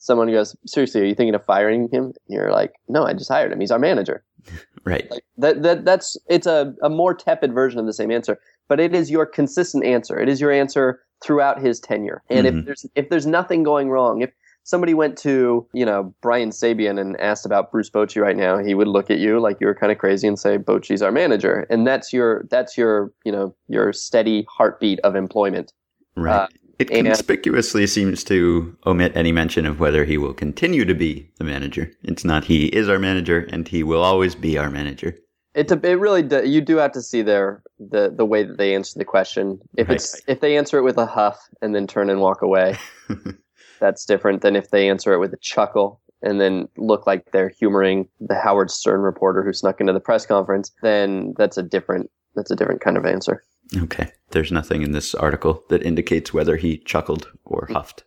[0.00, 3.30] someone goes, "Seriously, are you thinking of firing him?" And you're like, "No, I just
[3.30, 3.60] hired him.
[3.60, 4.24] He's our manager."
[4.82, 5.06] Right.
[5.10, 8.80] Like that that that's it's a, a more tepid version of the same answer, but
[8.80, 10.18] it is your consistent answer.
[10.18, 12.22] It is your answer throughout his tenure.
[12.30, 12.60] And Mhm.
[12.60, 14.30] if there's if there's nothing going wrong, if
[14.64, 18.72] somebody went to, you know, Brian Sabean and asked about Bruce Bochy right now, he
[18.74, 21.66] would look at you like you were kind of crazy and say, Bochy's our manager.
[21.68, 25.74] And that's your that's your, you know, your steady heartbeat of employment.
[26.16, 26.36] Right.
[26.44, 26.48] Uh,
[26.80, 31.30] it and- conspicuously seems to omit any mention of whether he will continue to be
[31.38, 31.90] the manager.
[32.02, 35.16] It's not he is our manager and he will always be our manager.
[35.54, 38.74] It it really do, you do have to see their the the way that they
[38.74, 39.60] answer the question.
[39.76, 39.96] If Right.
[39.96, 42.76] it's if they answer it with a huff and then turn and walk away,
[43.80, 47.48] that's different than if they answer it with a chuckle and then look like they're
[47.48, 50.70] humoring the Howard Stern reporter who snuck into the press conference.
[50.82, 53.42] Then that's a different that's a different kind of answer.
[53.76, 54.12] Okay.
[54.30, 58.04] There's nothing in this article that indicates whether he chuckled or huffed.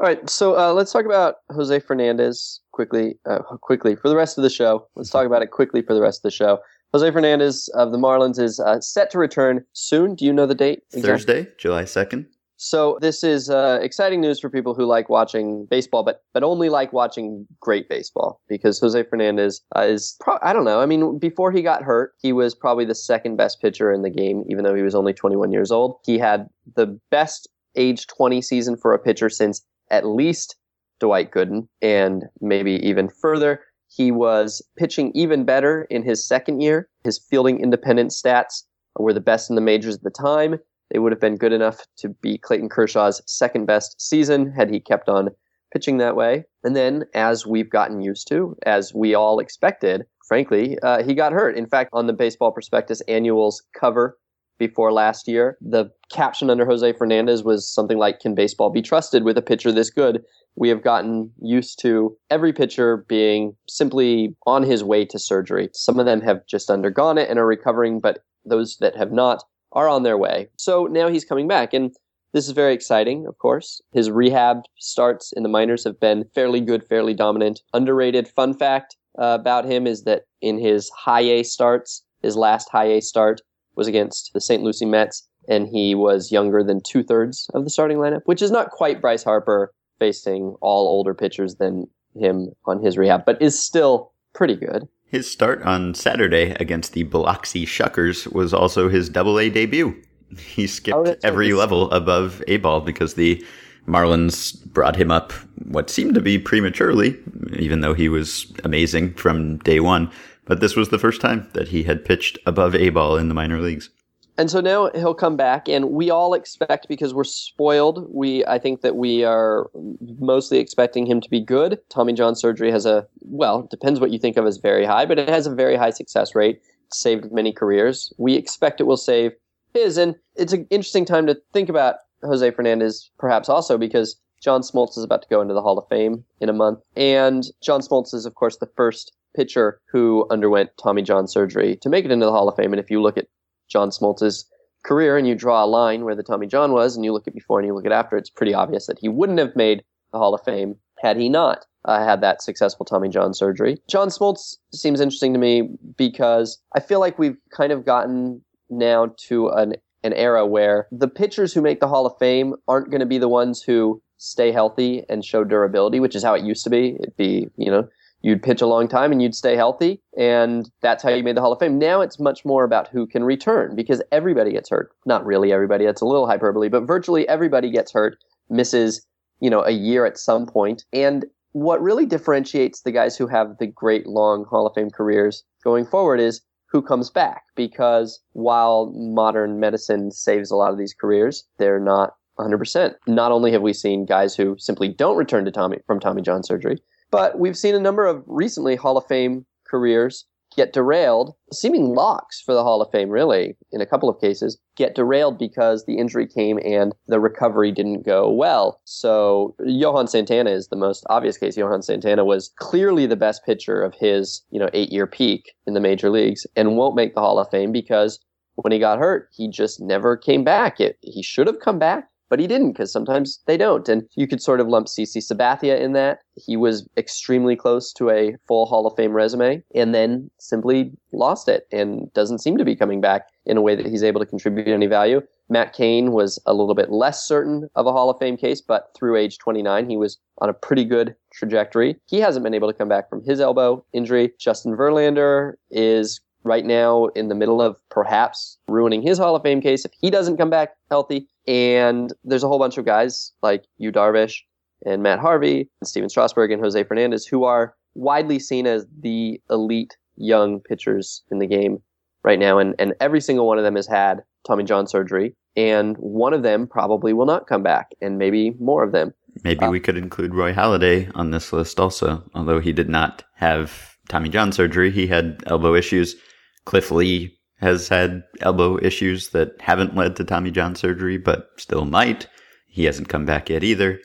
[0.00, 3.16] All right, so uh, let's talk about Jose Fernandez quickly.
[3.26, 4.88] Uh, quickly for the rest of the show.
[4.96, 6.58] Let's talk about it quickly for the rest of the show.
[6.92, 10.14] Jose Fernandez of the Marlins is uh, set to return soon.
[10.14, 10.82] Do you know the date?
[10.92, 11.10] exactly?
[11.10, 12.26] Thursday, July 2nd.
[12.56, 16.68] So this is uh, exciting news for people who like watching baseball, but but only
[16.68, 20.80] like watching great baseball because Jose Fernandez uh, is pro- I don't know.
[20.80, 24.10] I mean, before he got hurt, he was probably the second best pitcher in the
[24.10, 25.98] game, even though he was only 21 years old.
[26.04, 30.56] He had the best age 20 season for a pitcher since at least
[31.00, 33.60] Dwight Gooden, and maybe even further.
[33.88, 36.88] He was pitching even better in his second year.
[37.04, 38.62] His fielding independent stats
[38.98, 40.58] were the best in the majors at the time.
[40.94, 44.78] They would have been good enough to be Clayton Kershaw's second best season had he
[44.78, 45.30] kept on
[45.72, 46.44] pitching that way.
[46.62, 51.32] And then, as we've gotten used to, as we all expected, frankly, uh, he got
[51.32, 51.56] hurt.
[51.56, 54.16] In fact, on the Baseball Prospectus Annuals cover
[54.56, 59.24] before last year, the caption under Jose Fernandez was something like, Can baseball be trusted
[59.24, 60.22] with a pitcher this good?
[60.54, 65.70] We have gotten used to every pitcher being simply on his way to surgery.
[65.72, 69.42] Some of them have just undergone it and are recovering, but those that have not
[69.74, 70.48] are on their way.
[70.56, 71.74] So now he's coming back.
[71.74, 71.94] And
[72.32, 73.80] this is very exciting, of course.
[73.92, 77.60] His rehab starts in the minors have been fairly good, fairly dominant.
[77.72, 82.68] Underrated fun fact uh, about him is that in his high A starts, his last
[82.70, 83.40] high A start
[83.76, 84.62] was against the St.
[84.62, 88.50] Lucie Mets, and he was younger than two thirds of the starting lineup, which is
[88.50, 93.62] not quite Bryce Harper facing all older pitchers than him on his rehab, but is
[93.62, 94.88] still pretty good.
[95.14, 99.94] His start on Saturday against the Biloxi Shuckers was also his double A debut.
[100.36, 103.40] He skipped Oh, every He's- level above A ball because the
[103.86, 105.32] Marlins brought him up
[105.66, 107.16] what seemed to be prematurely,
[107.56, 110.10] even though he was amazing from day one.
[110.46, 113.34] But this was the first time that he had pitched above A ball in the
[113.34, 113.90] minor leagues.
[114.36, 118.08] And so now he'll come back, and we all expect because we're spoiled.
[118.12, 119.70] We I think that we are
[120.18, 121.78] mostly expecting him to be good.
[121.88, 125.18] Tommy John surgery has a well, depends what you think of as very high, but
[125.18, 126.60] it has a very high success rate.
[126.92, 128.12] Saved many careers.
[128.18, 129.32] We expect it will save
[129.72, 134.62] his, and it's an interesting time to think about Jose Fernandez, perhaps also because John
[134.62, 137.80] Smoltz is about to go into the Hall of Fame in a month, and John
[137.80, 142.10] Smoltz is of course the first pitcher who underwent Tommy John surgery to make it
[142.10, 142.72] into the Hall of Fame.
[142.72, 143.26] And if you look at
[143.68, 144.46] John Smoltz's
[144.84, 147.34] career and you draw a line where the Tommy John was and you look at
[147.34, 150.18] before and you look at after, it's pretty obvious that he wouldn't have made the
[150.18, 153.78] Hall of Fame had he not uh, had that successful Tommy John surgery.
[153.88, 159.14] John Smoltz seems interesting to me because I feel like we've kind of gotten now
[159.28, 163.00] to an an era where the pitchers who make the Hall of Fame aren't going
[163.00, 166.62] to be the ones who stay healthy and show durability, which is how it used
[166.64, 166.96] to be.
[167.00, 167.88] It'd be, you know,
[168.24, 171.42] you'd pitch a long time and you'd stay healthy, and that's how you made the
[171.42, 171.78] Hall of Fame.
[171.78, 174.92] Now it's much more about who can return because everybody gets hurt.
[175.04, 178.16] Not really everybody, that's a little hyperbole, but virtually everybody gets hurt,
[178.48, 179.06] misses,
[179.40, 180.84] you know, a year at some point.
[180.90, 185.44] And what really differentiates the guys who have the great long Hall of Fame careers
[185.62, 190.94] going forward is who comes back because while modern medicine saves a lot of these
[190.94, 192.94] careers, they're not 100%.
[193.06, 196.42] Not only have we seen guys who simply don't return to Tommy from Tommy John
[196.42, 196.78] surgery,
[197.14, 202.40] but we've seen a number of recently Hall of Fame careers get derailed, seeming locks
[202.40, 205.98] for the Hall of Fame, really, in a couple of cases, get derailed because the
[205.98, 208.80] injury came and the recovery didn't go well.
[208.84, 211.56] So Johan Santana is the most obvious case.
[211.56, 215.74] Johan Santana was clearly the best pitcher of his, you know, eight year peak in
[215.74, 218.20] the major leagues and won't make the Hall of Fame because
[218.56, 220.80] when he got hurt, he just never came back.
[220.80, 223.88] It, he should have come back but he didn't because sometimes they don't.
[223.88, 226.20] And you could sort of lump CC Sabathia in that.
[226.34, 231.48] He was extremely close to a full Hall of Fame resume and then simply lost
[231.48, 234.26] it and doesn't seem to be coming back in a way that he's able to
[234.26, 235.20] contribute any value.
[235.48, 238.88] Matt Cain was a little bit less certain of a Hall of Fame case, but
[238.96, 241.96] through age 29, he was on a pretty good trajectory.
[242.06, 244.32] He hasn't been able to come back from his elbow injury.
[244.38, 249.60] Justin Verlander is right now in the middle of perhaps ruining his Hall of Fame
[249.60, 251.26] case if he doesn't come back healthy.
[251.46, 254.40] And there's a whole bunch of guys like Yu Darvish
[254.86, 259.40] and Matt Harvey and Stephen Strasburg and Jose Fernandez who are widely seen as the
[259.50, 261.82] elite young pitchers in the game
[262.22, 262.58] right now.
[262.58, 265.34] And, and every single one of them has had Tommy John surgery.
[265.56, 269.14] And one of them probably will not come back, and maybe more of them.
[269.44, 273.22] Maybe uh, we could include Roy Halladay on this list also, although he did not
[273.36, 274.90] have Tommy John surgery.
[274.90, 276.16] He had elbow issues.
[276.64, 281.84] Cliff Lee has had elbow issues that haven't led to Tommy John surgery, but still
[281.84, 282.26] might.
[282.66, 284.00] He hasn't come back yet either.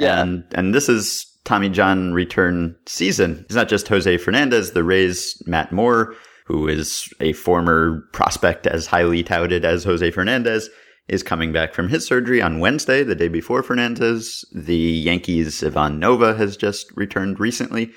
[0.00, 0.20] Yeah.
[0.22, 3.40] And and this is Tommy John return season.
[3.44, 6.14] It's not just Jose Fernandez, the Rays, Matt Moore,
[6.46, 10.68] who is a former prospect as highly touted as Jose Fernandez,
[11.08, 14.44] is coming back from his surgery on Wednesday, the day before Fernandez.
[14.52, 17.92] The Yankees' Ivan Nova has just returned recently.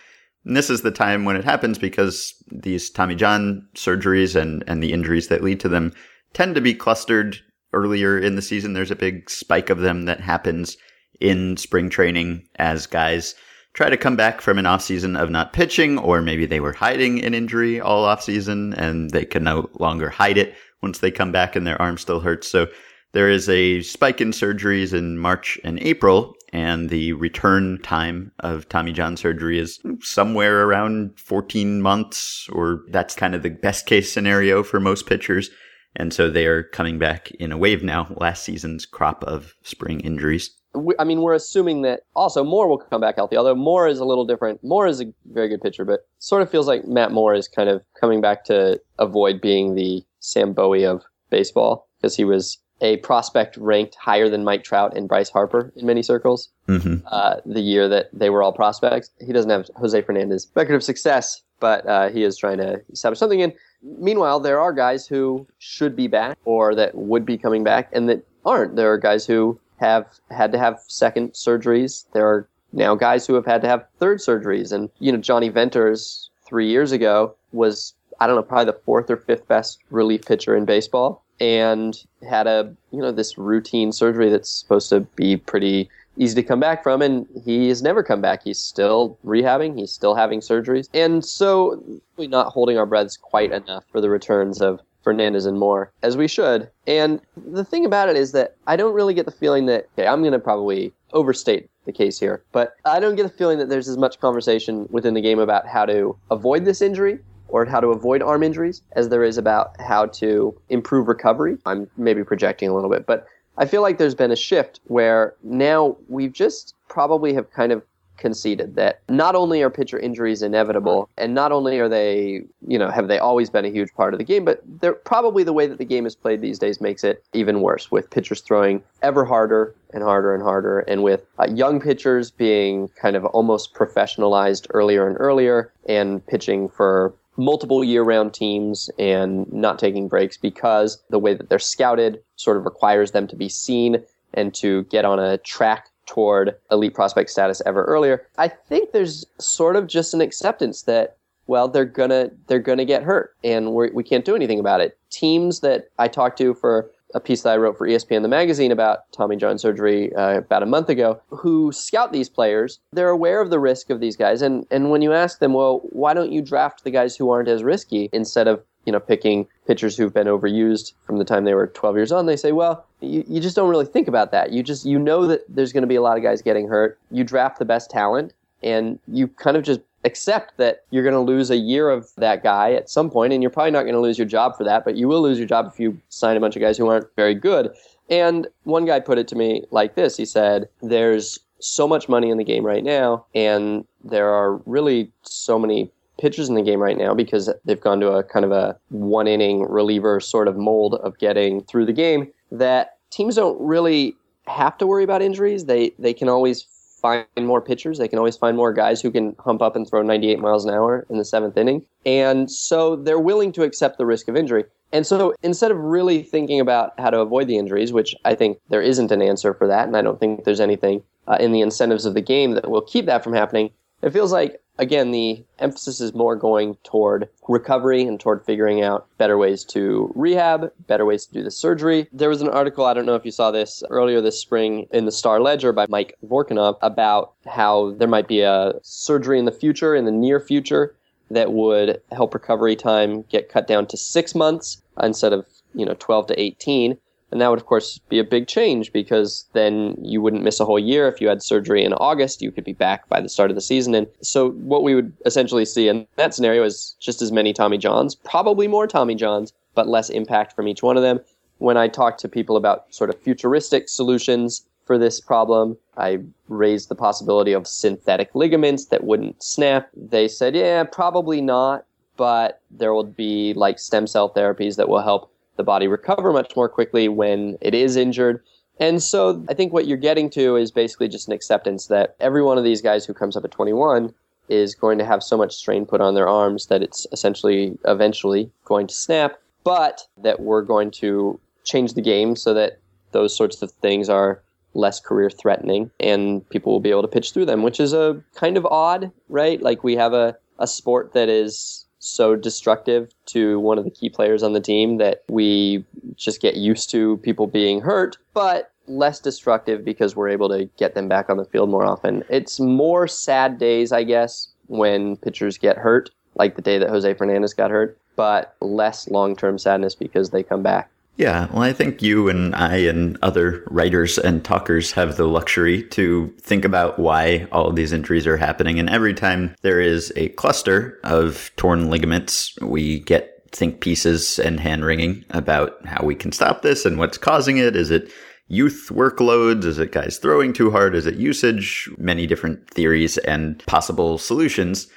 [0.47, 4.81] And this is the time when it happens because these Tommy John surgeries and, and
[4.81, 5.91] the injuries that lead to them
[6.31, 7.37] tend to be clustered
[7.73, 8.71] earlier in the season.
[8.71, 10.77] There's a big spike of them that happens
[11.19, 13.35] in spring training as guys
[13.73, 17.21] try to come back from an offseason of not pitching, or maybe they were hiding
[17.25, 21.57] an injury all offseason and they can no longer hide it once they come back
[21.57, 22.47] and their arm still hurts.
[22.47, 22.67] So
[23.11, 28.67] there is a spike in surgeries in March and April, and the return time of
[28.67, 34.11] Tommy John surgery is somewhere around 14 months, or that's kind of the best case
[34.11, 35.51] scenario for most pitchers.
[35.95, 39.99] And so they are coming back in a wave now, last season's crop of spring
[39.99, 40.49] injuries.
[40.97, 44.05] I mean, we're assuming that also Moore will come back healthy, although Moore is a
[44.05, 44.59] little different.
[44.63, 47.69] Moore is a very good pitcher, but sort of feels like Matt Moore is kind
[47.69, 52.97] of coming back to avoid being the Sam Bowie of baseball because he was a
[52.97, 56.49] prospect ranked higher than Mike Trout and Bryce Harper in many circles.
[56.67, 57.07] Mm-hmm.
[57.09, 60.83] Uh, the year that they were all prospects, he doesn't have Jose Fernandez record of
[60.83, 63.41] success, but uh, he is trying to establish something.
[63.41, 67.89] And meanwhile, there are guys who should be back or that would be coming back
[67.93, 68.75] and that aren't.
[68.75, 72.05] There are guys who have had to have second surgeries.
[72.13, 74.71] There are now guys who have had to have third surgeries.
[74.71, 79.09] And you know, Johnny Venters three years ago was I don't know, probably the fourth
[79.09, 84.29] or fifth best relief pitcher in baseball and had a you know this routine surgery
[84.29, 88.21] that's supposed to be pretty easy to come back from and he has never come
[88.21, 88.43] back.
[88.43, 89.77] He's still rehabbing.
[89.77, 90.89] He's still having surgeries.
[90.93, 91.83] And so
[92.17, 96.17] we're not holding our breaths quite enough for the returns of Fernandez and Moore as
[96.17, 96.69] we should.
[96.85, 100.07] And the thing about it is that I don't really get the feeling that okay
[100.07, 103.69] I'm going to probably overstate the case here but I don't get the feeling that
[103.69, 107.79] there's as much conversation within the game about how to avoid this injury or how
[107.79, 111.57] to avoid arm injuries as there is about how to improve recovery.
[111.65, 115.33] I'm maybe projecting a little bit, but I feel like there's been a shift where
[115.43, 117.81] now we've just probably have kind of
[118.17, 122.89] conceded that not only are pitcher injuries inevitable and not only are they, you know,
[122.89, 125.67] have they always been a huge part of the game, but they're probably the way
[125.67, 129.23] that the game is played these days makes it even worse with pitchers throwing ever
[129.23, 134.67] harder and harder and harder and with uh, young pitchers being kind of almost professionalized
[134.71, 141.01] earlier and earlier and pitching for multiple year round teams and not taking breaks because
[141.09, 145.05] the way that they're scouted sort of requires them to be seen and to get
[145.05, 148.25] on a track toward elite prospect status ever earlier.
[148.37, 153.03] I think there's sort of just an acceptance that well they're gonna they're gonna get
[153.03, 154.97] hurt and we're, we can't do anything about it.
[155.09, 158.71] Teams that I talked to for a piece that I wrote for ESPN the magazine
[158.71, 162.79] about Tommy John surgery uh, about a month ago, who scout these players.
[162.91, 165.79] They're aware of the risk of these guys, and and when you ask them, well,
[165.89, 169.47] why don't you draft the guys who aren't as risky instead of you know picking
[169.65, 172.25] pitchers who've been overused from the time they were 12 years on?
[172.25, 174.51] They say, well, you, you just don't really think about that.
[174.51, 176.99] You just you know that there's going to be a lot of guys getting hurt.
[177.11, 178.33] You draft the best talent,
[178.63, 182.41] and you kind of just accept that you're going to lose a year of that
[182.41, 184.83] guy at some point, and you're probably not going to lose your job for that,
[184.83, 187.07] but you will lose your job if you sign a bunch of guys who aren't
[187.15, 187.69] very good.
[188.09, 192.29] And one guy put it to me like this he said, There's so much money
[192.29, 196.79] in the game right now, and there are really so many pitchers in the game
[196.79, 200.57] right now because they've gone to a kind of a one inning reliever sort of
[200.57, 204.15] mold of getting through the game that teams don't really
[204.47, 205.65] have to worry about injuries.
[205.65, 206.65] They they can always
[207.01, 207.97] find more pitchers.
[207.97, 210.73] They can always find more guys who can hump up and throw 98 miles an
[210.73, 211.85] hour in the seventh inning.
[212.05, 214.65] And so they're willing to accept the risk of injury.
[214.91, 218.59] And so instead of really thinking about how to avoid the injuries, which I think
[218.69, 221.61] there isn't an answer for that, and I don't think there's anything uh, in the
[221.61, 223.71] incentives of the game that will keep that from happening,
[224.01, 229.07] it feels like again, the emphasis is more going toward recovery and toward figuring out
[229.17, 232.07] better ways to rehab, better ways to do the surgery.
[232.11, 235.05] There was an article, I don't know if you saw this earlier this spring in
[235.05, 239.51] the Star Ledger by Mike Vorkunov about how there might be a surgery in the
[239.51, 240.95] future, in the near future,
[241.29, 245.95] that would help recovery time get cut down to six months instead of, you know,
[245.99, 246.97] 12 to 18.
[247.31, 250.65] And that would, of course, be a big change because then you wouldn't miss a
[250.65, 251.07] whole year.
[251.07, 253.61] If you had surgery in August, you could be back by the start of the
[253.61, 253.93] season.
[253.95, 257.77] And so, what we would essentially see in that scenario is just as many Tommy
[257.77, 261.19] Johns, probably more Tommy Johns, but less impact from each one of them.
[261.57, 266.87] When I talk to people about sort of futuristic solutions for this problem, I raised
[266.87, 269.89] the possibility of synthetic ligaments that wouldn't snap.
[269.95, 275.01] They said, yeah, probably not, but there will be like stem cell therapies that will
[275.01, 278.41] help the body recover much more quickly when it is injured.
[278.79, 282.43] And so I think what you're getting to is basically just an acceptance that every
[282.43, 284.13] one of these guys who comes up at 21
[284.49, 288.49] is going to have so much strain put on their arms that it's essentially eventually
[288.65, 292.79] going to snap, but that we're going to change the game so that
[293.11, 294.41] those sorts of things are
[294.73, 298.21] less career threatening and people will be able to pitch through them, which is a
[298.35, 299.61] kind of odd, right?
[299.61, 304.09] Like we have a, a sport that is so destructive to one of the key
[304.09, 305.83] players on the team that we
[306.15, 310.95] just get used to people being hurt, but less destructive because we're able to get
[310.95, 312.23] them back on the field more often.
[312.29, 317.13] It's more sad days, I guess, when pitchers get hurt, like the day that Jose
[317.15, 320.89] Fernandez got hurt, but less long term sadness because they come back.
[321.17, 325.81] Yeah, well, I think you and I and other writers and talkers have the luxury
[325.89, 328.77] to think about why all of these injuries are happening.
[328.77, 334.59] And every time there is a cluster of torn ligaments, we get think pieces and
[334.59, 337.75] hand wringing about how we can stop this and what's causing it.
[337.75, 338.11] Is it
[338.47, 339.65] youth workloads?
[339.65, 340.93] Is it guys throwing too hard?
[340.93, 341.89] Is it usage?
[341.97, 344.87] Many different theories and possible solutions.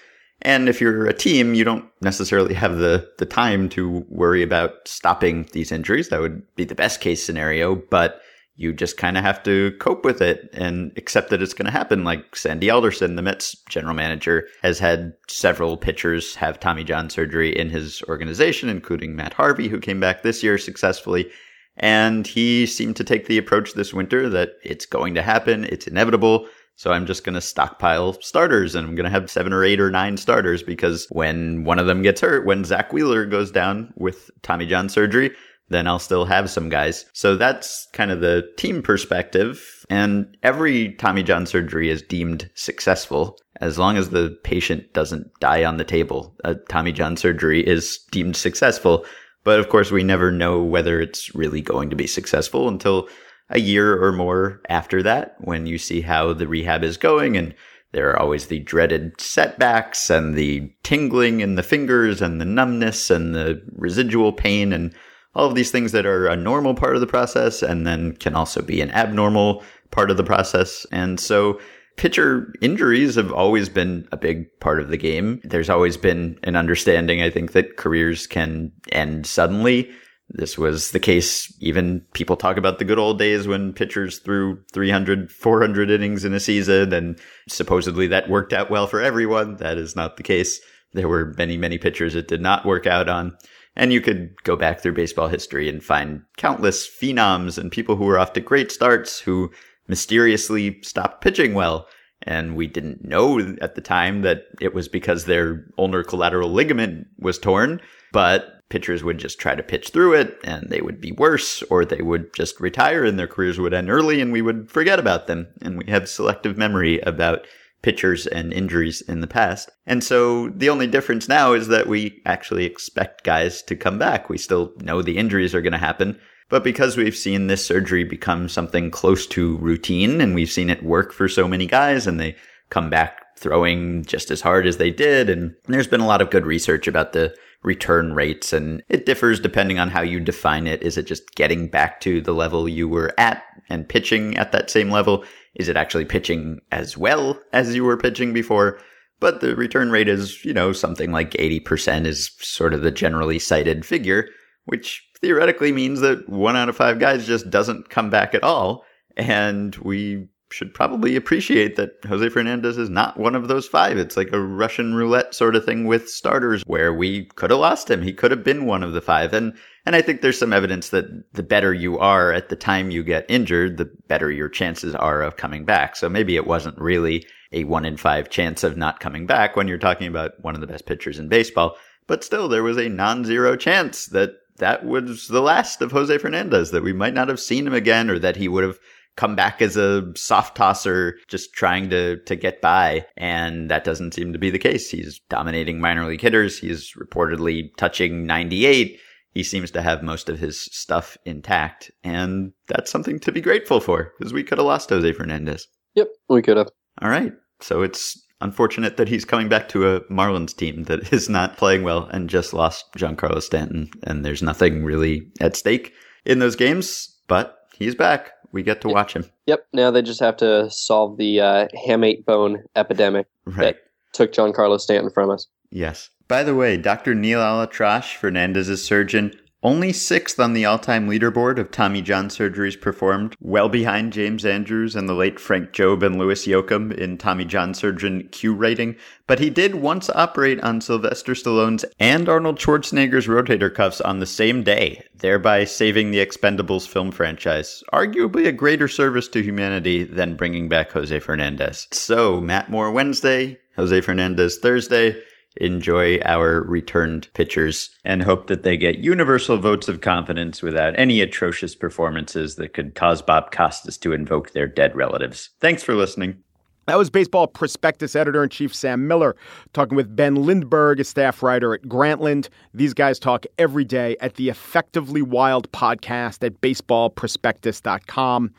[0.43, 4.87] And if you're a team, you don't necessarily have the, the time to worry about
[4.87, 6.09] stopping these injuries.
[6.09, 8.23] That would be the best case scenario, but
[8.57, 11.73] you just kind of have to cope with it and accept that it's going to
[11.73, 12.05] happen.
[12.05, 17.57] Like Sandy Alderson, the Mets general manager, has had several pitchers have Tommy John surgery
[17.57, 21.31] in his organization, including Matt Harvey, who came back this year successfully.
[21.79, 25.65] And he seemed to take the approach this winter that it's going to happen.
[25.65, 26.47] It's inevitable.
[26.81, 29.83] So I'm just going to stockpile starters and I'm going to have seven or eight
[29.83, 33.93] or nine starters because when one of them gets hurt, when Zack Wheeler goes down
[33.97, 35.31] with Tommy John surgery,
[35.69, 37.05] then I'll still have some guys.
[37.13, 39.85] So that's kind of the team perspective.
[39.91, 45.67] And every Tommy John surgery is deemed successful as long as the patient doesn't die
[45.67, 46.35] on the table.
[46.45, 49.05] A Tommy John surgery is deemed successful.
[49.45, 53.07] But of course, we never know whether it's really going to be successful until
[53.51, 57.55] a year or more after that when you see how the rehab is going and
[57.93, 63.11] there are always the dreaded setbacks and the tingling in the fingers and the numbness
[63.11, 64.95] and the residual pain and
[65.35, 68.35] all of these things that are a normal part of the process and then can
[68.35, 70.87] also be an abnormal part of the process.
[70.93, 71.61] And so
[71.97, 75.41] pitcher injuries have always been a big part of the game.
[75.45, 79.91] There's always been an understanding, I think, that careers can end suddenly
[80.33, 81.53] this was the case.
[81.61, 86.33] Even people talk about the good old days when pitchers threw 300, 400 innings in
[86.33, 87.19] a season, and
[87.49, 89.57] supposedly that worked out well for everyone.
[89.57, 90.61] That is not the case.
[90.93, 93.37] There were many, many pitchers it did not work out on.
[93.77, 98.05] And you could go back through baseball history and find countless phenoms and people who
[98.05, 99.51] were off to great starts who
[99.89, 101.89] mysteriously stopped pitching well.
[102.23, 107.07] And we didn't know at the time that it was because their ulnar collateral ligament
[107.19, 107.81] was torn,
[108.13, 111.85] but pitchers would just try to pitch through it and they would be worse or
[111.85, 115.27] they would just retire and their careers would end early and we would forget about
[115.27, 115.49] them.
[115.61, 117.47] And we have selective memory about
[117.83, 119.71] pitchers and injuries in the past.
[119.87, 124.29] And so the only difference now is that we actually expect guys to come back.
[124.29, 126.19] We still know the injuries are going to happen.
[126.49, 130.83] But because we've seen this surgery become something close to routine and we've seen it
[130.83, 132.37] work for so many guys and they
[132.71, 135.31] come back throwing just as hard as they did.
[135.31, 139.39] And there's been a lot of good research about the return rates and it differs
[139.39, 140.83] depending on how you define it.
[140.83, 144.71] Is it just getting back to the level you were at and pitching at that
[144.71, 145.25] same level?
[145.55, 148.81] Is it actually pitching as well as you were pitching before?
[149.21, 153.39] But the return rate is, you know, something like 80% is sort of the generally
[153.39, 154.29] cited figure,
[154.65, 158.85] which theoretically means that one out of five guys just doesn't come back at all.
[159.19, 163.99] And we should probably appreciate that Jose Fernandez is not one of those five.
[163.99, 167.91] It's like a Russian roulette sort of thing with starters where we could have lost
[167.91, 168.03] him.
[168.03, 169.33] He could have been one of the five.
[169.33, 169.55] And
[169.87, 173.03] and I think there's some evidence that the better you are at the time you
[173.03, 175.97] get injured, the better your chances are of coming back.
[175.97, 179.69] So maybe it wasn't really a one in five chance of not coming back when
[179.69, 181.77] you're talking about one of the best pitchers in baseball.
[182.07, 186.71] But still, there was a non-zero chance that that was the last of Jose Fernandez,
[186.71, 188.79] that we might not have seen him again or that he would have
[189.17, 193.07] come back as a soft tosser just trying to to get by.
[193.17, 194.91] And that doesn't seem to be the case.
[194.91, 196.59] He's dominating minor league hitters.
[196.59, 198.99] He's reportedly touching 98
[199.33, 201.91] he seems to have most of his stuff intact.
[202.03, 205.69] And that's something to be grateful for because we could have lost Jose Fernandez.
[205.95, 206.69] Yep we could have
[207.01, 207.33] all right.
[207.61, 211.83] So it's unfortunate that he's coming back to a Marlins team that is not playing
[211.83, 213.91] well and just lost Giancarlo Stanton.
[214.03, 215.93] And there's nothing really at stake
[216.25, 219.25] in those games but he's back we get to watch him.
[219.47, 219.67] Yep.
[219.73, 223.59] Now they just have to solve the uh, hamate bone epidemic right.
[223.59, 223.77] that
[224.13, 225.47] took Giancarlo Stanton from us.
[225.71, 226.11] Yes.
[226.29, 227.15] By the way, Dr.
[227.15, 229.33] Neal ElAttrache, Fernandez's surgeon,
[229.63, 234.45] only sixth on the all time leaderboard of Tommy John surgeries performed, well behind James
[234.45, 238.97] Andrews and the late Frank Jobe and Lewis Yocum in Tommy John surgeon Q rating.
[239.27, 244.27] But he did once operate on Sylvester Stallone's and Arnold Schwarzenegger's rotator cuffs on the
[244.27, 247.85] same day, thereby saving the Expendables film franchise.
[247.93, 251.87] Arguably a greater service to humanity than bringing back Jose Fernandez.
[251.93, 255.23] So, Matt Moore Wednesday, Jose Fernandez Thursday
[255.57, 261.21] enjoy our returned pitchers and hope that they get universal votes of confidence without any
[261.21, 265.51] atrocious performances that could cause Bob Costas to invoke their dead relatives.
[265.61, 266.43] Thanks for listening.
[266.87, 269.37] That was Baseball Prospectus editor in chief Sam Miller
[269.73, 272.49] talking with Ben Lindbergh, a staff writer at Grantland.
[272.75, 278.55] These guys talk every day at the Effectively Wild podcast at baseballprospectus.com.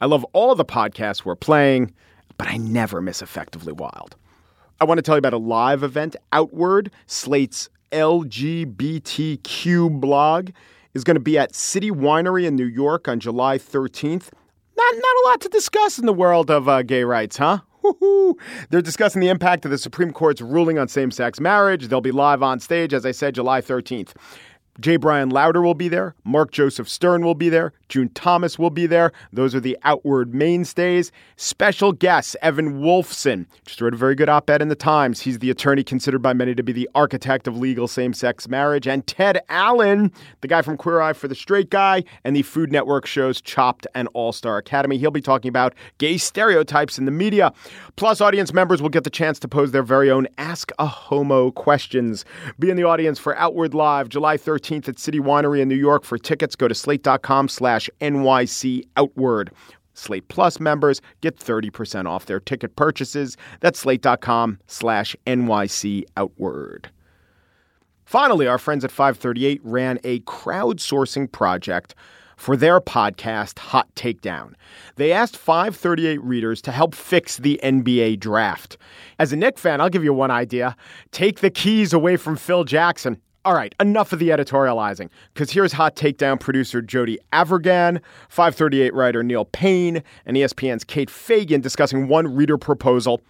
[0.00, 1.94] I love all the podcasts we're playing,
[2.36, 4.16] but I never miss Effectively Wild.
[4.84, 6.14] I want to tell you about a live event.
[6.30, 9.48] Outward, Slate's LGBTQ
[9.98, 10.50] blog,
[10.92, 14.28] is going to be at City Winery in New York on July 13th.
[14.76, 17.60] Not, not a lot to discuss in the world of uh, gay rights, huh?
[17.82, 18.36] Woo-hoo.
[18.68, 21.88] They're discussing the impact of the Supreme Court's ruling on same sex marriage.
[21.88, 24.12] They'll be live on stage, as I said, July 13th.
[24.80, 24.96] J.
[24.96, 26.16] Bryan Lowder will be there.
[26.24, 27.72] Mark Joseph Stern will be there.
[27.88, 29.12] June Thomas will be there.
[29.32, 31.12] Those are the outward mainstays.
[31.36, 33.46] Special guests, Evan Wolfson.
[33.66, 35.20] Just wrote a very good op ed in the Times.
[35.20, 38.88] He's the attorney considered by many to be the architect of legal same sex marriage.
[38.88, 40.10] And Ted Allen,
[40.40, 43.86] the guy from Queer Eye for the Straight Guy and the Food Network shows Chopped
[43.94, 44.98] and All Star Academy.
[44.98, 47.52] He'll be talking about gay stereotypes in the media.
[47.94, 51.52] Plus, audience members will get the chance to pose their very own Ask a Homo
[51.52, 52.24] questions.
[52.58, 56.04] Be in the audience for Outward Live, July 13th at City Winery in New York.
[56.04, 59.50] For tickets, go to slate.com slash NYC Outward.
[59.94, 63.36] Slate Plus members get 30% off their ticket purchases.
[63.60, 66.90] That's slate.com slash NYC Outward.
[68.04, 71.94] Finally, our friends at 538 ran a crowdsourcing project
[72.36, 74.54] for their podcast, Hot Takedown.
[74.96, 78.76] They asked 538 readers to help fix the NBA draft.
[79.18, 80.76] As a Knick fan, I'll give you one idea.
[81.12, 85.72] Take the keys away from Phil Jackson all right, enough of the editorializing, because here's
[85.74, 92.34] Hot Takedown producer Jody Avirgan, 538 writer Neil Payne, and ESPN's Kate Fagan discussing one
[92.34, 93.20] reader proposal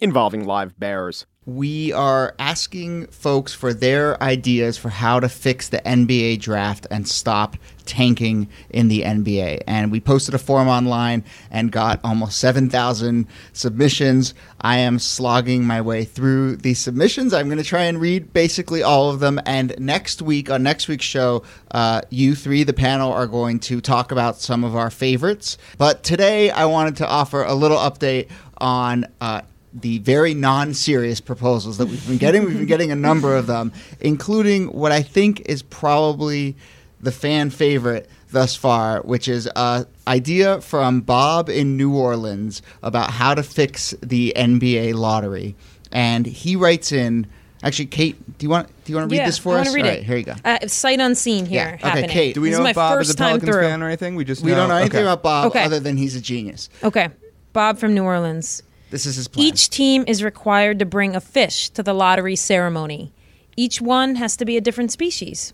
[0.00, 1.26] involving live bears.
[1.48, 7.08] we are asking folks for their ideas for how to fix the NBA draft and
[7.08, 9.62] stop tanking in the NBA.
[9.66, 14.34] And we posted a form online and got almost 7,000 submissions.
[14.60, 17.32] I am slogging my way through these submissions.
[17.32, 19.40] I'm going to try and read basically all of them.
[19.46, 23.80] And next week, on next week's show, uh, you three, the panel, are going to
[23.80, 25.56] talk about some of our favorites.
[25.78, 28.28] But today, I wanted to offer a little update
[28.58, 29.06] on.
[29.18, 29.40] Uh,
[29.72, 32.44] the very non-serious proposals that we've been getting.
[32.44, 36.56] We've been getting a number of them, including what I think is probably
[37.00, 43.10] the fan favorite thus far, which is an idea from Bob in New Orleans about
[43.10, 45.54] how to fix the NBA lottery.
[45.92, 47.26] And he writes in
[47.62, 49.66] Actually, Kate, do you want do you want to read yeah, this for I us?
[49.66, 50.02] wanna read All it.
[50.04, 50.34] here you go.
[50.44, 51.74] Uh, sight unseen here Yeah.
[51.74, 52.10] Okay, happening.
[52.10, 52.34] Kate.
[52.34, 53.62] Do we This know is if my Bob is first a time Pelicans through.
[53.62, 54.14] fan or anything?
[54.14, 55.02] We just We don't know anything okay.
[55.06, 55.64] about Bob Okay.
[55.64, 56.68] other than he's a genius.
[56.84, 57.08] Okay.
[57.52, 58.62] Bob from New Orleans.
[58.90, 59.46] This is his plan.
[59.46, 63.12] Each team is required to bring a fish to the lottery ceremony.
[63.56, 65.52] Each one has to be a different species,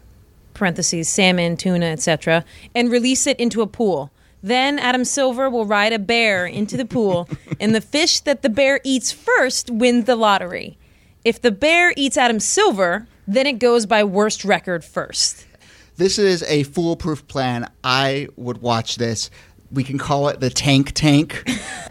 [0.53, 4.11] parentheses, salmon, tuna, etc., and release it into a pool.
[4.43, 7.29] Then Adam Silver will ride a bear into the pool,
[7.61, 10.77] and the fish that the bear eats first wins the lottery.
[11.25, 15.47] If the bear eats Adam Silver, then it goes by worst record first.
[15.97, 17.71] This is a foolproof plan.
[17.83, 19.31] I would watch this.
[19.75, 21.49] We can call it the tank tank.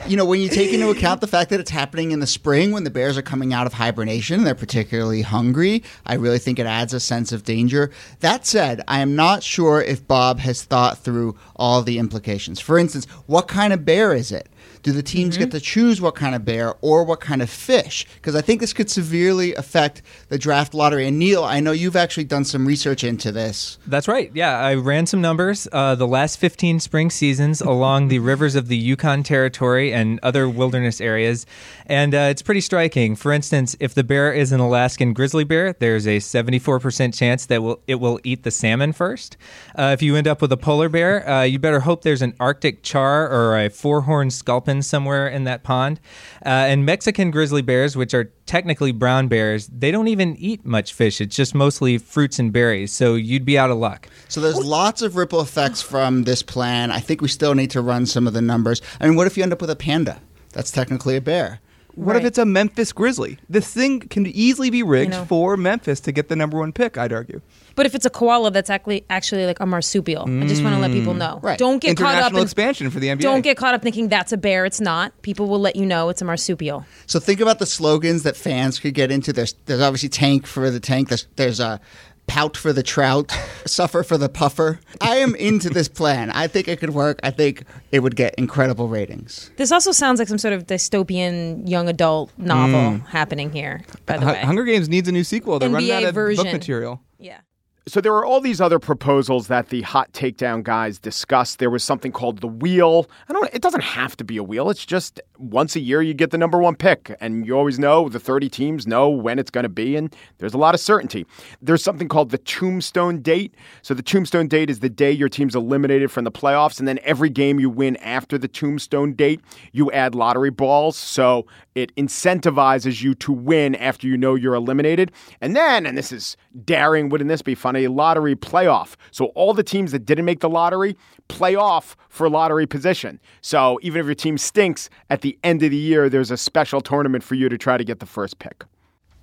[0.08, 2.72] you know, when you take into account the fact that it's happening in the spring
[2.72, 5.84] when the bears are coming out of hibernation, and they're particularly hungry.
[6.06, 7.92] I really think it adds a sense of danger.
[8.22, 12.60] That said, I am not sure if Bob has thought through all the implications.
[12.60, 14.50] For instance, what kind of bear is it?
[14.84, 18.06] Do the teams get to choose what kind of bear or what kind of fish?
[18.16, 21.08] Because I think this could severely affect the draft lottery.
[21.08, 23.78] And Neil, I know you've actually done some research into this.
[23.88, 24.30] That's right.
[24.34, 25.70] Yeah, I ran some numbers.
[25.72, 30.50] Uh, the last 15 spring seasons along the rivers of the Yukon Territory and other
[30.50, 31.46] wilderness areas,
[31.86, 33.16] and uh, it's pretty striking.
[33.16, 37.64] For instance, if the bear is an Alaskan grizzly bear, there's a 74% chance that
[37.64, 39.38] will it will eat the salmon first.
[39.78, 42.34] Uh, if you end up with a polar bear, uh, you better hope there's an
[42.40, 46.00] Arctic char or a four-horned sculpin somewhere in that pond.
[46.46, 50.94] Uh, and Mexican grizzly bears, which are technically brown bears, they don't even eat much
[50.94, 51.22] fish.
[51.22, 52.92] It's just mostly fruits and berries.
[52.92, 54.08] So you'd be out of luck.
[54.30, 56.92] So there's lots of ripple effects from this plan.
[56.92, 58.82] I think we still need to run some of the numbers.
[59.00, 60.22] I mean, what if you end up with a panda?
[60.54, 61.60] That's technically a bear.
[61.96, 63.38] What if it's a Memphis Grizzly?
[63.48, 65.26] This thing can easily be rigged know.
[65.26, 66.98] for Memphis to get the number one pick.
[66.98, 67.42] I'd argue.
[67.76, 70.24] But if it's a koala, that's actually actually like a marsupial.
[70.28, 71.18] I just want to let people mm.
[71.18, 71.40] know.
[71.42, 71.58] Right.
[71.58, 73.22] Don't get caught up International in expansion for the NBA.
[73.22, 74.66] Don't get caught up thinking that's a bear.
[74.66, 75.20] It's not.
[75.22, 76.86] People will let you know it's a marsupial.
[77.08, 79.34] So think about the slogans that fans could get into.
[79.34, 81.10] There's there's obviously tank for the tank.
[81.10, 81.80] There's there's a
[82.28, 83.32] pout for the trout,
[83.66, 84.80] suffer for the puffer.
[85.02, 86.30] I am into this plan.
[86.32, 87.20] I think it could work.
[87.24, 89.52] I think it would get incredible ratings.
[89.58, 93.08] This also sounds like some sort of dystopian young adult novel mm.
[93.08, 93.82] happening here.
[94.06, 95.60] By the Hu- way, Hunger Games needs a new sequel.
[95.60, 96.44] They're running NBA out of version.
[96.44, 97.02] book material.
[97.20, 97.40] yeah.
[97.86, 101.60] So there were all these other proposals that the hot takedown guys discussed.
[101.60, 103.10] There was something called the wheel.
[103.28, 103.54] I don't.
[103.54, 104.70] It doesn't have to be a wheel.
[104.70, 108.08] It's just once a year you get the number one pick, and you always know
[108.08, 111.26] the thirty teams know when it's going to be, and there's a lot of certainty.
[111.62, 113.54] There's something called the tombstone date.
[113.82, 117.00] So the tombstone date is the day your team's eliminated from the playoffs, and then
[117.04, 119.42] every game you win after the tombstone date,
[119.74, 120.96] you add lottery balls.
[120.96, 125.12] So it incentivizes you to win after you know you're eliminated.
[125.42, 127.73] And then, and this is daring, wouldn't this be fun?
[127.76, 128.96] A lottery playoff.
[129.12, 130.96] So all the teams that didn't make the lottery
[131.28, 133.20] play off for lottery position.
[133.42, 136.82] So even if your team stinks at the end of the year, there's a special
[136.82, 138.66] tournament for you to try to get the first pick.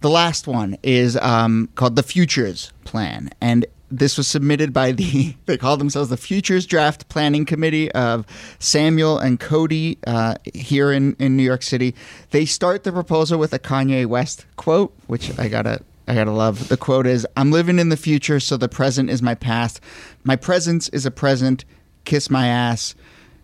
[0.01, 5.35] The last one is um, called the Futures Plan, and this was submitted by the
[5.47, 8.25] they call themselves the Futures Draft Planning Committee of
[8.59, 11.95] Samuel and Cody uh, here in in New York City.
[12.31, 15.83] They start the proposal with a Kanye West quote, which I gotta.
[16.11, 16.67] I gotta love.
[16.67, 19.81] The quote is I'm living in the future, so the present is my past.
[20.25, 21.65] My presence is a present.
[22.05, 22.97] Kiss my ass.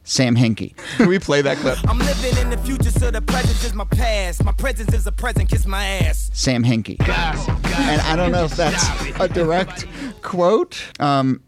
[0.03, 0.77] Sam Hinkie.
[0.97, 1.79] Can we play that clip?
[1.89, 4.43] I'm living in the future, so the present is my past.
[4.43, 6.29] My presence is a present, kiss my ass.
[6.33, 7.01] Sam Hinkie.
[7.01, 8.85] And I don't know if that's
[9.21, 9.87] a direct
[10.23, 10.77] quote.
[10.99, 11.43] Um,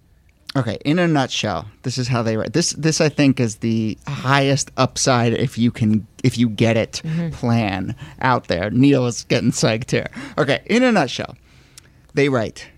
[0.58, 2.52] okay, in a nutshell, this is how they write.
[2.52, 7.00] This this I think is the highest upside if you can if you get it
[7.04, 7.30] mm-hmm.
[7.30, 8.70] plan out there.
[8.70, 10.10] Neil is getting psyched here.
[10.36, 11.36] Okay, in a nutshell,
[12.14, 12.68] they write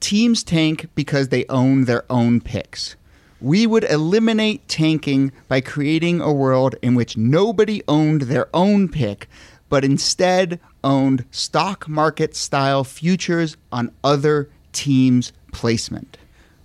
[0.00, 2.96] teams tank because they own their own picks.
[3.40, 9.28] We would eliminate tanking by creating a world in which nobody owned their own pick,
[9.68, 16.16] but instead owned stock market style futures on other teams' placement.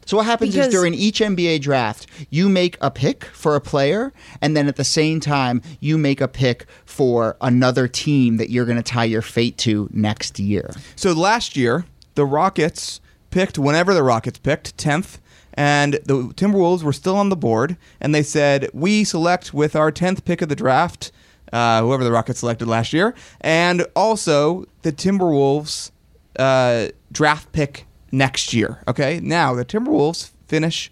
[0.10, 3.62] So what happens Because- is during each NBA draft, you make a pick for a
[3.62, 8.50] player, and then at the same time, you make a pick for another team that
[8.50, 10.74] you're going to tie your fate to next year.
[10.96, 11.86] So last year,
[12.16, 15.20] the Rockets picked whenever the Rockets picked, 10th,
[15.54, 19.92] and the Timberwolves were still on the board, and they said, We select with our
[19.92, 21.12] 10th pick of the draft,
[21.54, 25.92] uh, whoever the Rockets selected last year, and also the Timberwolves
[26.40, 28.84] uh, draft pick next year.
[28.88, 30.92] Okay, now the Timberwolves finish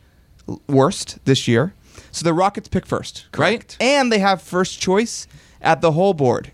[0.68, 1.74] worst this year,
[2.12, 3.76] so the Rockets pick first, right?
[3.80, 5.28] And they have first choice
[5.62, 6.52] at the whole board.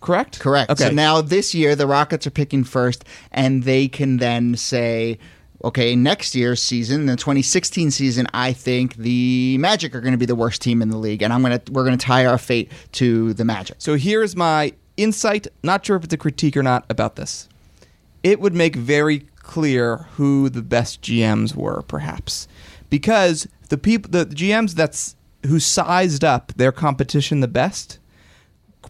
[0.00, 0.38] Correct?
[0.38, 0.70] Correct.
[0.70, 0.84] Okay.
[0.84, 5.18] So now this year, the Rockets are picking first, and they can then say,
[5.64, 10.26] okay, next year's season, the 2016 season, I think the Magic are going to be
[10.26, 12.70] the worst team in the league, and I'm gonna we're going to tie our fate
[12.92, 13.76] to the Magic.
[13.80, 17.48] So here's my insight, not sure if it's a critique or not about this.
[18.22, 22.46] It would make very clear who the best GMs were, perhaps.
[22.88, 27.98] Because the people the GMs that's who sized up their competition the best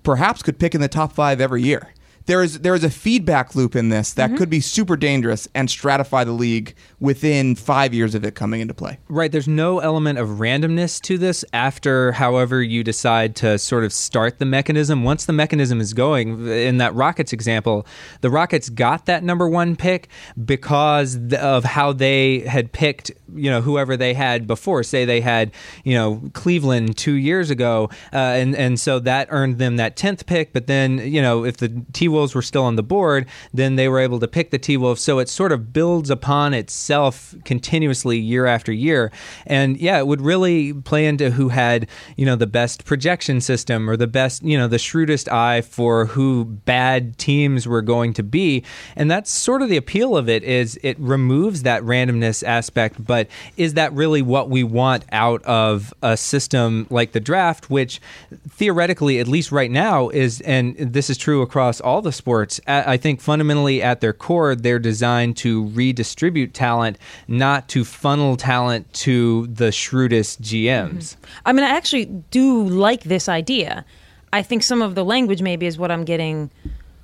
[0.02, 1.94] perhaps could pick in the top five every year.
[2.28, 5.66] There is there is a feedback loop in this that could be super dangerous and
[5.66, 8.98] stratify the league within five years of it coming into play.
[9.08, 9.32] Right.
[9.32, 14.40] There's no element of randomness to this after, however, you decide to sort of start
[14.40, 15.04] the mechanism.
[15.04, 17.86] Once the mechanism is going, in that Rockets example,
[18.20, 20.08] the Rockets got that number one pick
[20.44, 24.82] because of how they had picked, you know, whoever they had before.
[24.82, 25.50] Say they had,
[25.82, 30.26] you know, Cleveland two years ago, uh, and and so that earned them that tenth
[30.26, 30.52] pick.
[30.52, 33.88] But then, you know, if the T Wolves were still on the board, then they
[33.88, 35.00] were able to pick the T Wolves.
[35.00, 39.12] So it sort of builds upon itself continuously year after year.
[39.46, 43.88] And yeah, it would really play into who had, you know, the best projection system
[43.88, 48.22] or the best, you know, the shrewdest eye for who bad teams were going to
[48.24, 48.64] be.
[48.96, 53.28] And that's sort of the appeal of it is it removes that randomness aspect, but
[53.56, 58.00] is that really what we want out of a system like the draft, which
[58.48, 62.60] theoretically, at least right now, is and this is true across all the sports.
[62.66, 68.92] I think fundamentally at their core, they're designed to redistribute talent, not to funnel talent
[68.94, 71.16] to the shrewdest GMs.
[71.46, 73.84] I mean, I actually do like this idea.
[74.32, 76.50] I think some of the language maybe is what I'm getting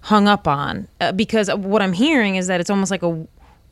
[0.00, 3.26] hung up on uh, because what I'm hearing is that it's almost like a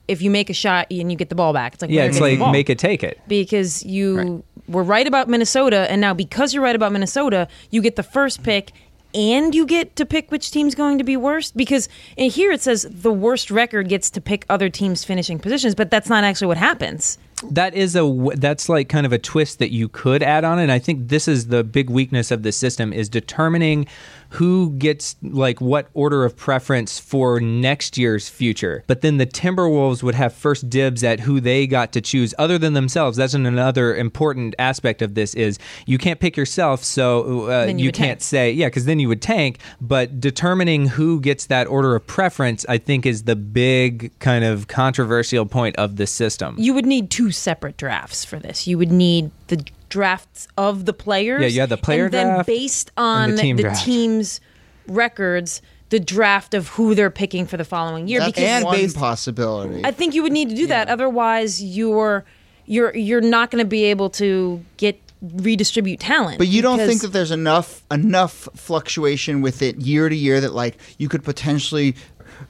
[0.08, 1.74] if you make a shot and you get the ball back.
[1.74, 3.20] It's like Yeah, it's like make it take it.
[3.28, 7.96] because you were right about Minnesota, and now because you're right about Minnesota, you get
[7.96, 8.72] the first pick.
[9.14, 12.86] And you get to pick which team's going to be worst because here it says
[12.90, 16.56] the worst record gets to pick other teams' finishing positions, but that's not actually what
[16.56, 17.18] happens.
[17.50, 20.70] That is a that's like kind of a twist that you could add on and
[20.70, 23.86] i think this is the big weakness of the system is determining
[24.32, 30.02] who gets like what order of preference for next year's future but then the timberwolves
[30.02, 33.94] would have first dibs at who they got to choose other than themselves that's another
[33.94, 38.22] important aspect of this is you can't pick yourself so uh, you you can't tank.
[38.22, 42.64] say yeah because then you would tank but determining who gets that order of preference
[42.68, 47.10] i think is the big kind of controversial point of the system You would need
[47.10, 48.66] two separate drafts for this.
[48.66, 51.42] You would need the drafts of the players.
[51.42, 53.84] Yeah, you had the player and then based on the the, team draft.
[53.84, 54.40] team's
[54.88, 58.20] records, the draft of who they're picking for the following year.
[58.20, 59.84] That's because one possibility.
[59.84, 60.88] I think you would need to do that.
[60.88, 62.24] Otherwise, you're
[62.64, 66.38] you're you're not going to be able to get redistribute talent.
[66.38, 70.54] But you don't think that there's enough enough fluctuation with it year to year that
[70.54, 71.94] like you could potentially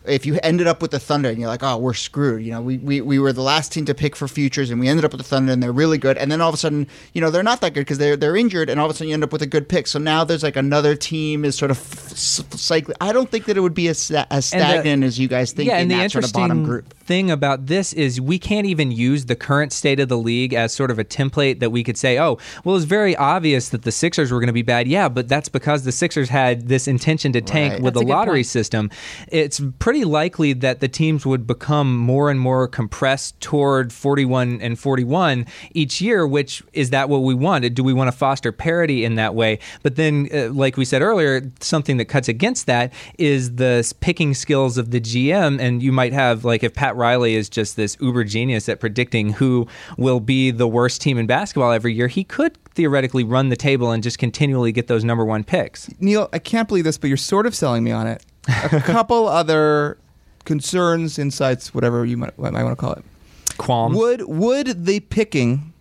[0.07, 2.43] if you ended up with the Thunder and you're like, oh, we're screwed.
[2.45, 4.89] You know, we, we, we were the last team to pick for futures and we
[4.89, 6.17] ended up with the Thunder and they're really good.
[6.19, 8.37] And then all of a sudden, you know, they're not that good because they're, they're
[8.37, 9.87] injured and all of a sudden you end up with a good pick.
[9.87, 12.97] So now there's like another team is sort of s- cycling.
[13.01, 15.53] I don't think that it would be as, as And the- stagnant as you guys
[15.53, 16.95] think yeah, in and the that sort of bottom interesting group.
[17.05, 20.73] thing about this is we can't even use the current state of the league as
[20.73, 23.93] sort of a template that we could say, oh, well, it's very obvious that the
[23.93, 24.89] Sixers were going to be bad.
[24.89, 27.83] Yeah, but that's because the Sixers had this intention to tank Right.
[27.83, 28.47] with That's the lottery point.
[28.47, 28.91] system.
[29.29, 34.79] It's pretty likely that the teams would become more and more compressed toward 41 and
[34.79, 37.75] 41 each year, which is that what we wanted?
[37.75, 39.59] Do we want to foster parity in that way?
[39.83, 44.35] But then, uh, like we said earlier, something that cuts against that is the picking
[44.35, 45.61] skills of the GM.
[45.61, 49.35] And you might have, like, if Pat Riley is just this uber genius at predicting
[49.35, 49.67] who
[49.97, 53.91] will be the worst team in basketball every year, he could theoretically run the table
[53.91, 55.91] and just continually get those number one picks.
[56.01, 58.25] Neil, I can't believe this, but you're sort of selling me on it.
[58.49, 59.99] A couple other
[60.45, 63.05] concerns, insights, whatever you might, might want to call it.
[63.59, 63.97] Qualms.
[63.97, 65.73] Would would the picking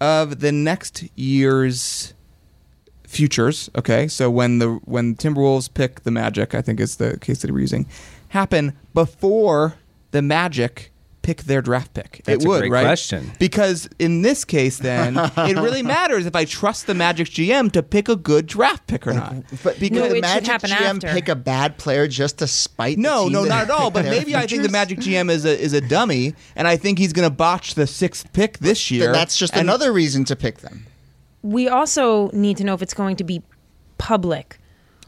[0.00, 2.14] of the next year's
[3.04, 4.08] futures, okay?
[4.08, 7.60] So when the when Timberwolves pick the Magic, I think is the case that we're
[7.60, 7.86] using,
[8.28, 9.74] happen before
[10.10, 10.90] the Magic
[11.28, 12.22] pick their draft pick?
[12.24, 12.84] That's it a would, great right?
[12.84, 13.30] question.
[13.38, 17.82] Because in this case, then it really matters if I trust the Magic GM to
[17.82, 19.34] pick a good draft pick or not.
[19.62, 22.96] But because the Magic GM pick a bad player just to spite.
[22.96, 23.90] the No, team no, not at all.
[23.98, 24.70] But their maybe I think the?
[24.70, 27.86] Magic GM is a is a dummy, and I think he's going to botch the
[27.86, 29.04] sixth pick this year.
[29.04, 30.86] Then that's just another reason to pick them.
[31.42, 33.42] We also need to know if it's going to be
[33.98, 34.58] public.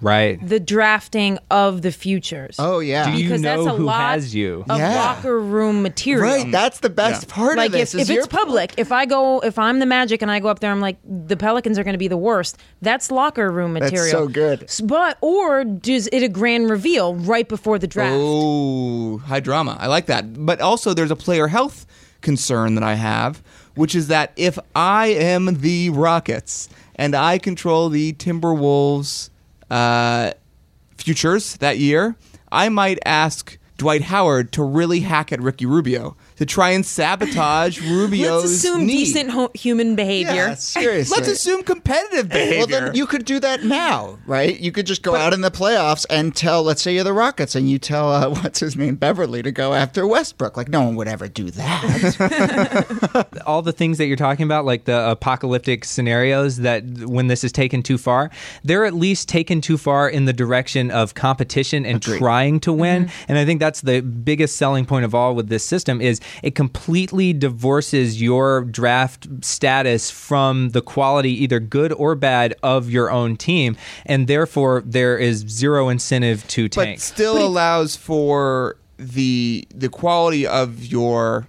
[0.03, 0.39] Right.
[0.47, 2.57] The drafting of the futures.
[2.59, 4.65] Oh yeah, Do you because know that's a who lot has you?
[4.69, 4.95] of Yeah.
[4.97, 6.25] locker room material.
[6.25, 7.95] Right, that's the best part like of this.
[7.95, 10.41] if, is if you're it's public, if I go, if I'm the Magic and I
[10.41, 12.57] go up there, I'm like the Pelicans are going to be the worst.
[12.81, 14.05] That's locker room material.
[14.05, 14.27] That's material.
[14.29, 14.63] so good.
[14.65, 18.17] S- But or does it a grand reveal right before the draft?
[18.19, 19.77] Oh, high drama.
[19.81, 20.45] I like that.
[20.47, 21.87] But also, there's a player health
[22.23, 23.43] concern that I have,
[23.75, 29.30] which is that if I am the Rockets and I control the Timberwolves
[29.71, 30.33] uh,
[30.97, 32.17] futures that year,
[32.53, 37.81] I might ask Dwight Howard to really hack at Ricky Rubio to try and sabotage
[37.91, 39.05] Rubio's Let's assume knee.
[39.05, 40.33] decent ho- human behavior.
[40.35, 41.15] Yeah, seriously.
[41.15, 42.59] Let's assume competitive behavior.
[42.61, 44.59] Well, then you could do that now, right?
[44.59, 47.55] You could just go out in the playoffs and tell, let's say you're the Rockets,
[47.55, 50.57] and you tell uh, what's his name, Beverley, to go after Westbrook.
[50.57, 53.29] Like no one would ever do that.
[53.47, 57.53] all the things that you're talking about, like the apocalyptic scenarios, that when this is
[57.53, 58.31] taken too far,
[58.65, 63.11] they're at least taken too far in the direction of competition and trying to win.
[63.29, 66.55] And I think that's the biggest selling point of all with this system is it
[66.55, 73.37] completely divorces your draft status from the quality, either good or bad, of your own
[73.37, 73.77] team,
[74.07, 76.99] and therefore there is zero incentive to tank.
[76.99, 81.47] but still allows for the the quality of your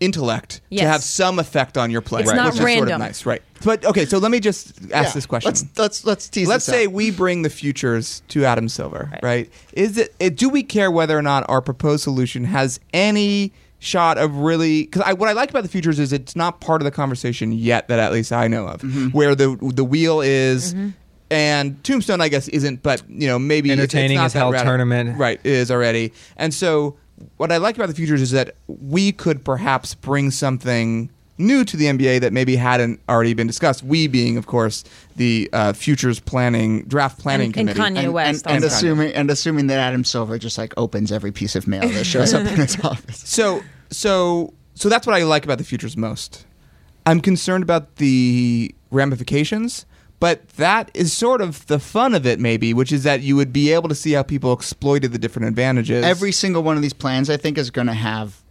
[0.00, 2.78] intellect to have some effect on your play, It's right, not which is sort of
[2.88, 2.98] random.
[3.00, 3.40] nice, right?
[3.64, 5.48] But okay, so let me just ask Yeah, this question.
[5.50, 6.48] Let's let's let's tease.
[6.48, 6.92] Let's this say out.
[6.92, 9.48] we bring the futures to Adam Silver, right?
[9.74, 10.36] Is it, it?
[10.36, 14.84] Do we care whether or not our proposed solution has any shot of really?
[14.84, 17.52] Because I, what I like about the futures is it's not part of the conversation
[17.52, 19.08] yet that at least I know of, Mm-hmm.
[19.08, 20.74] where the the wheel is.
[21.30, 24.38] And Tombstone, I guess, isn't, but you know, maybe it's- it's Entertaining not as that
[24.40, 24.70] hell radical.
[24.70, 25.18] tournament.
[25.18, 25.40] right?
[25.44, 26.96] Is already, and so
[27.38, 31.08] what I like about the futures is that we could perhaps bring something
[31.38, 33.82] new to the NBA that maybe hadn't already been discussed.
[33.82, 34.84] We being, of course,
[35.16, 37.96] the uh, futures planning draft planning And- and committee.
[38.00, 38.76] Kanye and, West and, and also.
[38.76, 42.34] assuming and assuming that Adam Silver just like opens every piece of mail that shows
[42.34, 43.18] up in his office.
[43.18, 46.44] So, so, so that's what I like about the futures most.
[47.06, 49.86] I'm concerned about the ramifications,
[50.20, 53.52] but that is sort of the fun of it, maybe, which is that you would
[53.52, 56.04] be able to see how people exploited the different advantages.
[56.04, 58.41] Every single one of these plans, I think, is going to have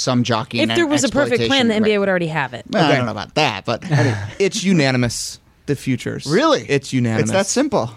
[0.00, 0.70] some jockeying.
[0.70, 1.98] If there was a perfect plan, the NBA right.
[1.98, 2.64] would already have it.
[2.70, 4.18] Well, I don't know about that, but anyway.
[4.38, 5.38] it's unanimous.
[5.66, 6.62] The futures, Really?
[6.68, 7.30] it's unanimous.
[7.30, 7.90] It's that simple.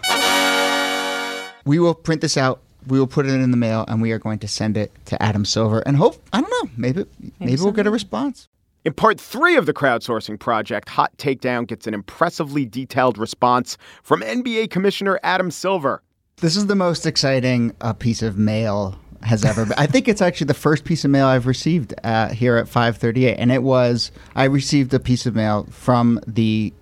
[1.64, 2.60] We will print this out.
[2.86, 5.20] We will put it in the mail, and we are going to send it to
[5.20, 5.80] Adam Silver.
[5.80, 6.70] And hope I don't know.
[6.76, 7.04] Maybe
[7.40, 8.48] maybe, we'll get a response.
[8.84, 14.20] In part three of the crowdsourcing project, Hot Takedown gets an impressively detailed response from
[14.20, 16.02] NBA Commissioner Adam Silver.
[16.36, 19.74] This is the most exciting uh, piece of mail has ever been.
[19.76, 23.34] I think it's actually the first piece of mail I've received uh, here at 538,
[23.34, 26.72] and it was I received a piece of mail from the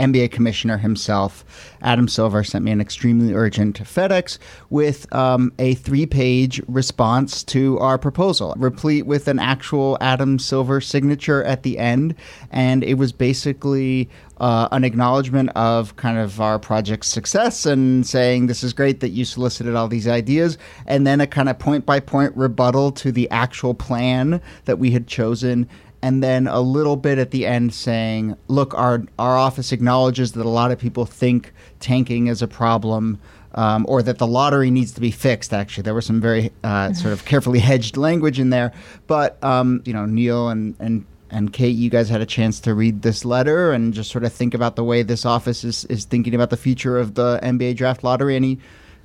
[0.00, 1.44] NBA commissioner himself.
[1.82, 4.38] Adam Silver sent me an extremely urgent FedEx
[4.70, 10.80] with um, a three page response to our proposal, replete with an actual Adam Silver
[10.80, 12.14] signature at the end.
[12.50, 14.08] And it was basically
[14.40, 19.10] uh, an acknowledgement of kind of our project's success and saying this is great that
[19.10, 23.12] you solicited all these ideas, and then a kind of point by point rebuttal to
[23.12, 25.68] the actual plan that we had chosen
[26.02, 30.46] and then a little bit at the end saying, "Look, our our office acknowledges that
[30.46, 33.18] a lot of people think tanking is a problem."
[33.52, 35.52] Um, or that the lottery needs to be fixed.
[35.52, 38.72] Actually, there was some very uh, sort of carefully hedged language in there.
[39.08, 42.74] But um, you know, Neil and and and Kate, you guys had a chance to
[42.74, 46.04] read this letter and just sort of think about the way this office is is
[46.04, 48.36] thinking about the future of the NBA draft lottery.
[48.36, 48.58] Any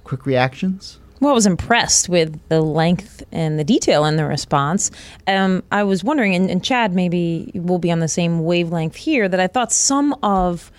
[0.03, 0.99] quick reactions?
[1.21, 4.91] Well, I was impressed with the length and the detail in the response.
[5.27, 9.29] Um, I was wondering, and, and Chad, maybe we'll be on the same wavelength here,
[9.29, 10.73] that I thought some of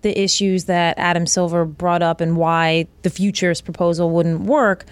[0.00, 4.86] the issues that Adam Silver brought up and why the futures proposal wouldn't work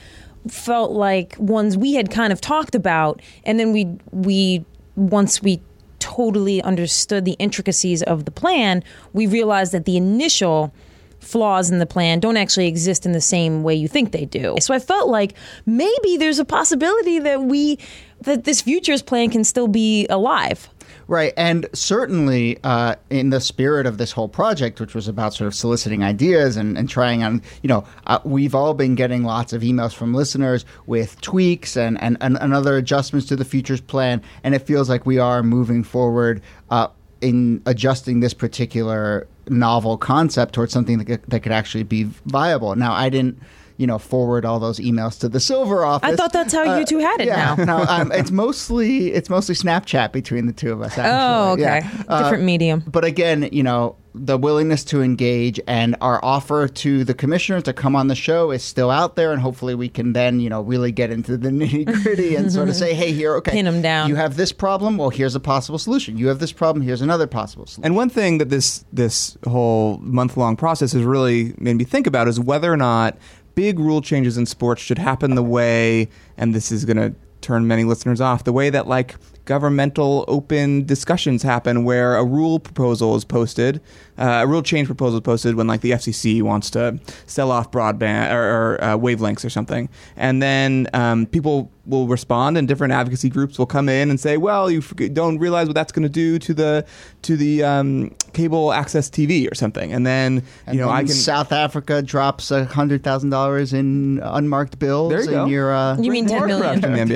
[0.49, 4.65] felt like ones we had kind of talked about, and then we we
[4.97, 5.61] once we
[6.01, 8.83] totally understood the intricacies of the plan,
[9.13, 10.75] we realized that the initial
[11.21, 14.57] flaws in the plan don't actually exist in the same way you think they do.
[14.61, 15.35] So I felt like
[15.67, 17.79] maybe there's a possibility that we
[18.23, 20.69] that this futures plan can still be alive.
[21.11, 21.33] Right.
[21.37, 25.57] And certainly, uh, in the spirit of this whole project, which was about sort of
[25.57, 29.63] soliciting ideas and, and trying on, you know, uh, we've all been getting lots of
[29.63, 34.23] emails from listeners with tweaks and, and, and, and other adjustments to the futures plan.
[34.45, 36.87] And it feels like we are moving forward uh,
[37.21, 42.77] in adjusting this particular novel concept towards something that could, that could actually be viable.
[42.77, 43.41] Now, I didn't
[43.81, 46.11] you know, forward all those emails to the silver office.
[46.13, 47.65] I thought that's how you two had it yeah, now.
[47.65, 50.99] no, um, it's mostly it's mostly Snapchat between the two of us.
[50.99, 51.19] Actually.
[51.19, 51.81] Oh, okay.
[51.83, 52.03] Yeah.
[52.07, 52.85] Uh, Different medium.
[52.87, 57.73] But again, you know, the willingness to engage and our offer to the commissioner to
[57.73, 60.61] come on the show is still out there, and hopefully we can then, you know,
[60.61, 63.83] really get into the nitty gritty and sort of say, hey, here, okay, Pin 'em
[63.83, 64.09] down.
[64.09, 64.99] You have this problem.
[64.99, 66.19] Well, here's a possible solution.
[66.19, 66.85] You have this problem.
[66.85, 67.85] Here's another possible solution.
[67.85, 72.07] And one thing that this this whole month long process has really made me think
[72.07, 73.17] about is whether or not
[73.55, 77.67] big rule changes in sports should happen the way, and this is going to turn
[77.67, 79.17] many listeners off, the way that like
[79.55, 83.81] governmental open discussions happen where a rule proposal is posted,
[84.17, 87.73] uh, a rule change proposal is posted when like the FCC wants to sell off
[87.73, 92.93] broadband or, or uh, wavelengths or something, and then um, people will respond, and different
[92.93, 94.83] advocacy groups will come in and say, "Well, you
[95.13, 96.87] don't realize what that's going to do to the
[97.23, 101.01] to the um, cable access TV or something," and then And you know then I
[101.01, 105.11] can South Africa drops a hundred thousand dollars in unmarked bills.
[105.11, 105.45] There you go.
[105.45, 106.81] in Your, uh, You mean 10 More million.
[106.81, 107.11] corruption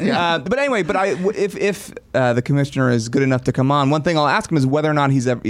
[0.00, 3.44] in uh, but anyway, but I, w- if if uh, the commissioner is good enough
[3.44, 5.42] to come on, one thing I'll ask him is whether or not he's ever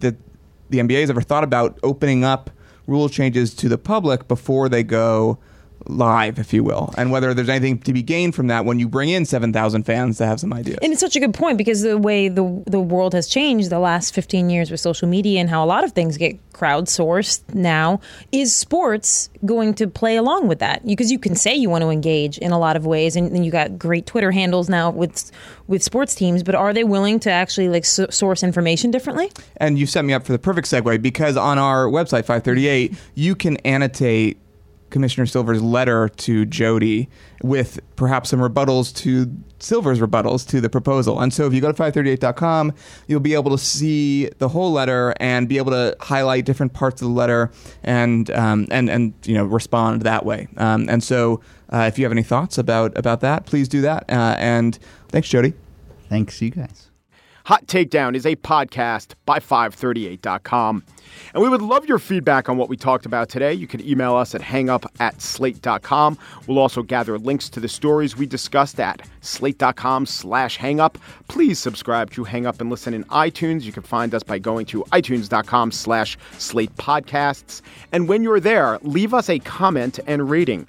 [0.00, 0.16] that
[0.70, 2.50] the NBA has ever thought about opening up
[2.86, 5.38] rule changes to the public before they go
[5.86, 8.88] live, if you will, and whether there's anything to be gained from that when you
[8.88, 10.78] bring in seven thousand fans to have some ideas.
[10.82, 13.78] And it's such a good point because the way the the world has changed the
[13.78, 18.00] last 15 years with social media and how a lot of things get crowdsourced now
[18.32, 21.88] is sports going to play along with that because you can say you want to
[21.88, 25.30] engage in a lot of ways and, and you got great Twitter handles now with
[25.68, 29.78] with sports teams but are they willing to actually like so- source information differently And
[29.78, 33.56] you set me up for the perfect segue because on our website 538, you can
[33.58, 34.38] annotate
[34.90, 37.08] Commissioner Silver's letter to Jody
[37.42, 41.20] with perhaps some rebuttals to Silver's rebuttals to the proposal.
[41.20, 42.72] And so if you go to 538.com,
[43.06, 47.02] you'll be able to see the whole letter and be able to highlight different parts
[47.02, 47.50] of the letter
[47.82, 50.48] and um, and and you know respond that way.
[50.56, 51.40] Um, and so
[51.72, 54.04] uh, if you have any thoughts about about that, please do that.
[54.08, 54.78] Uh, and
[55.08, 55.54] thanks, Jody.
[56.08, 56.90] Thanks, you guys.
[57.46, 60.84] Hot Takedown is a podcast by 538.com.
[61.34, 63.52] And we would love your feedback on what we talked about today.
[63.52, 66.18] You can email us at hangup at slate.com.
[66.46, 70.96] We'll also gather links to the stories we discussed at slate.com slash hangup.
[71.28, 73.62] Please subscribe to Hang Up and Listen in iTunes.
[73.62, 77.62] You can find us by going to itunes.com slash slate podcasts.
[77.92, 80.66] And when you're there, leave us a comment and rating.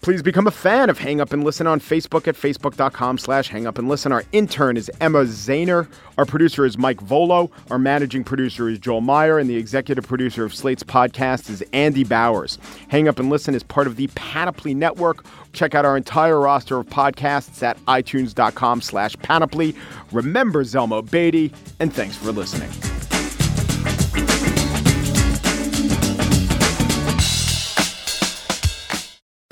[0.00, 3.66] Please become a fan of Hang Up and Listen on Facebook at facebook.com slash hang
[3.66, 4.12] up and listen.
[4.12, 5.88] Our intern is Emma Zahner.
[6.18, 7.50] Our producer is Mike Vuolo.
[7.70, 9.38] Our managing producer is Joel Meyer.
[9.38, 12.58] And the executive producer of Slate's podcast is Andy Bowers.
[12.88, 15.24] Hang Up and Listen is part of the Panoply Network.
[15.52, 19.74] Check out our entire roster of podcasts at itunes.com slash panoply.
[20.12, 22.70] Remember Zelmo Beatty, and thanks for listening.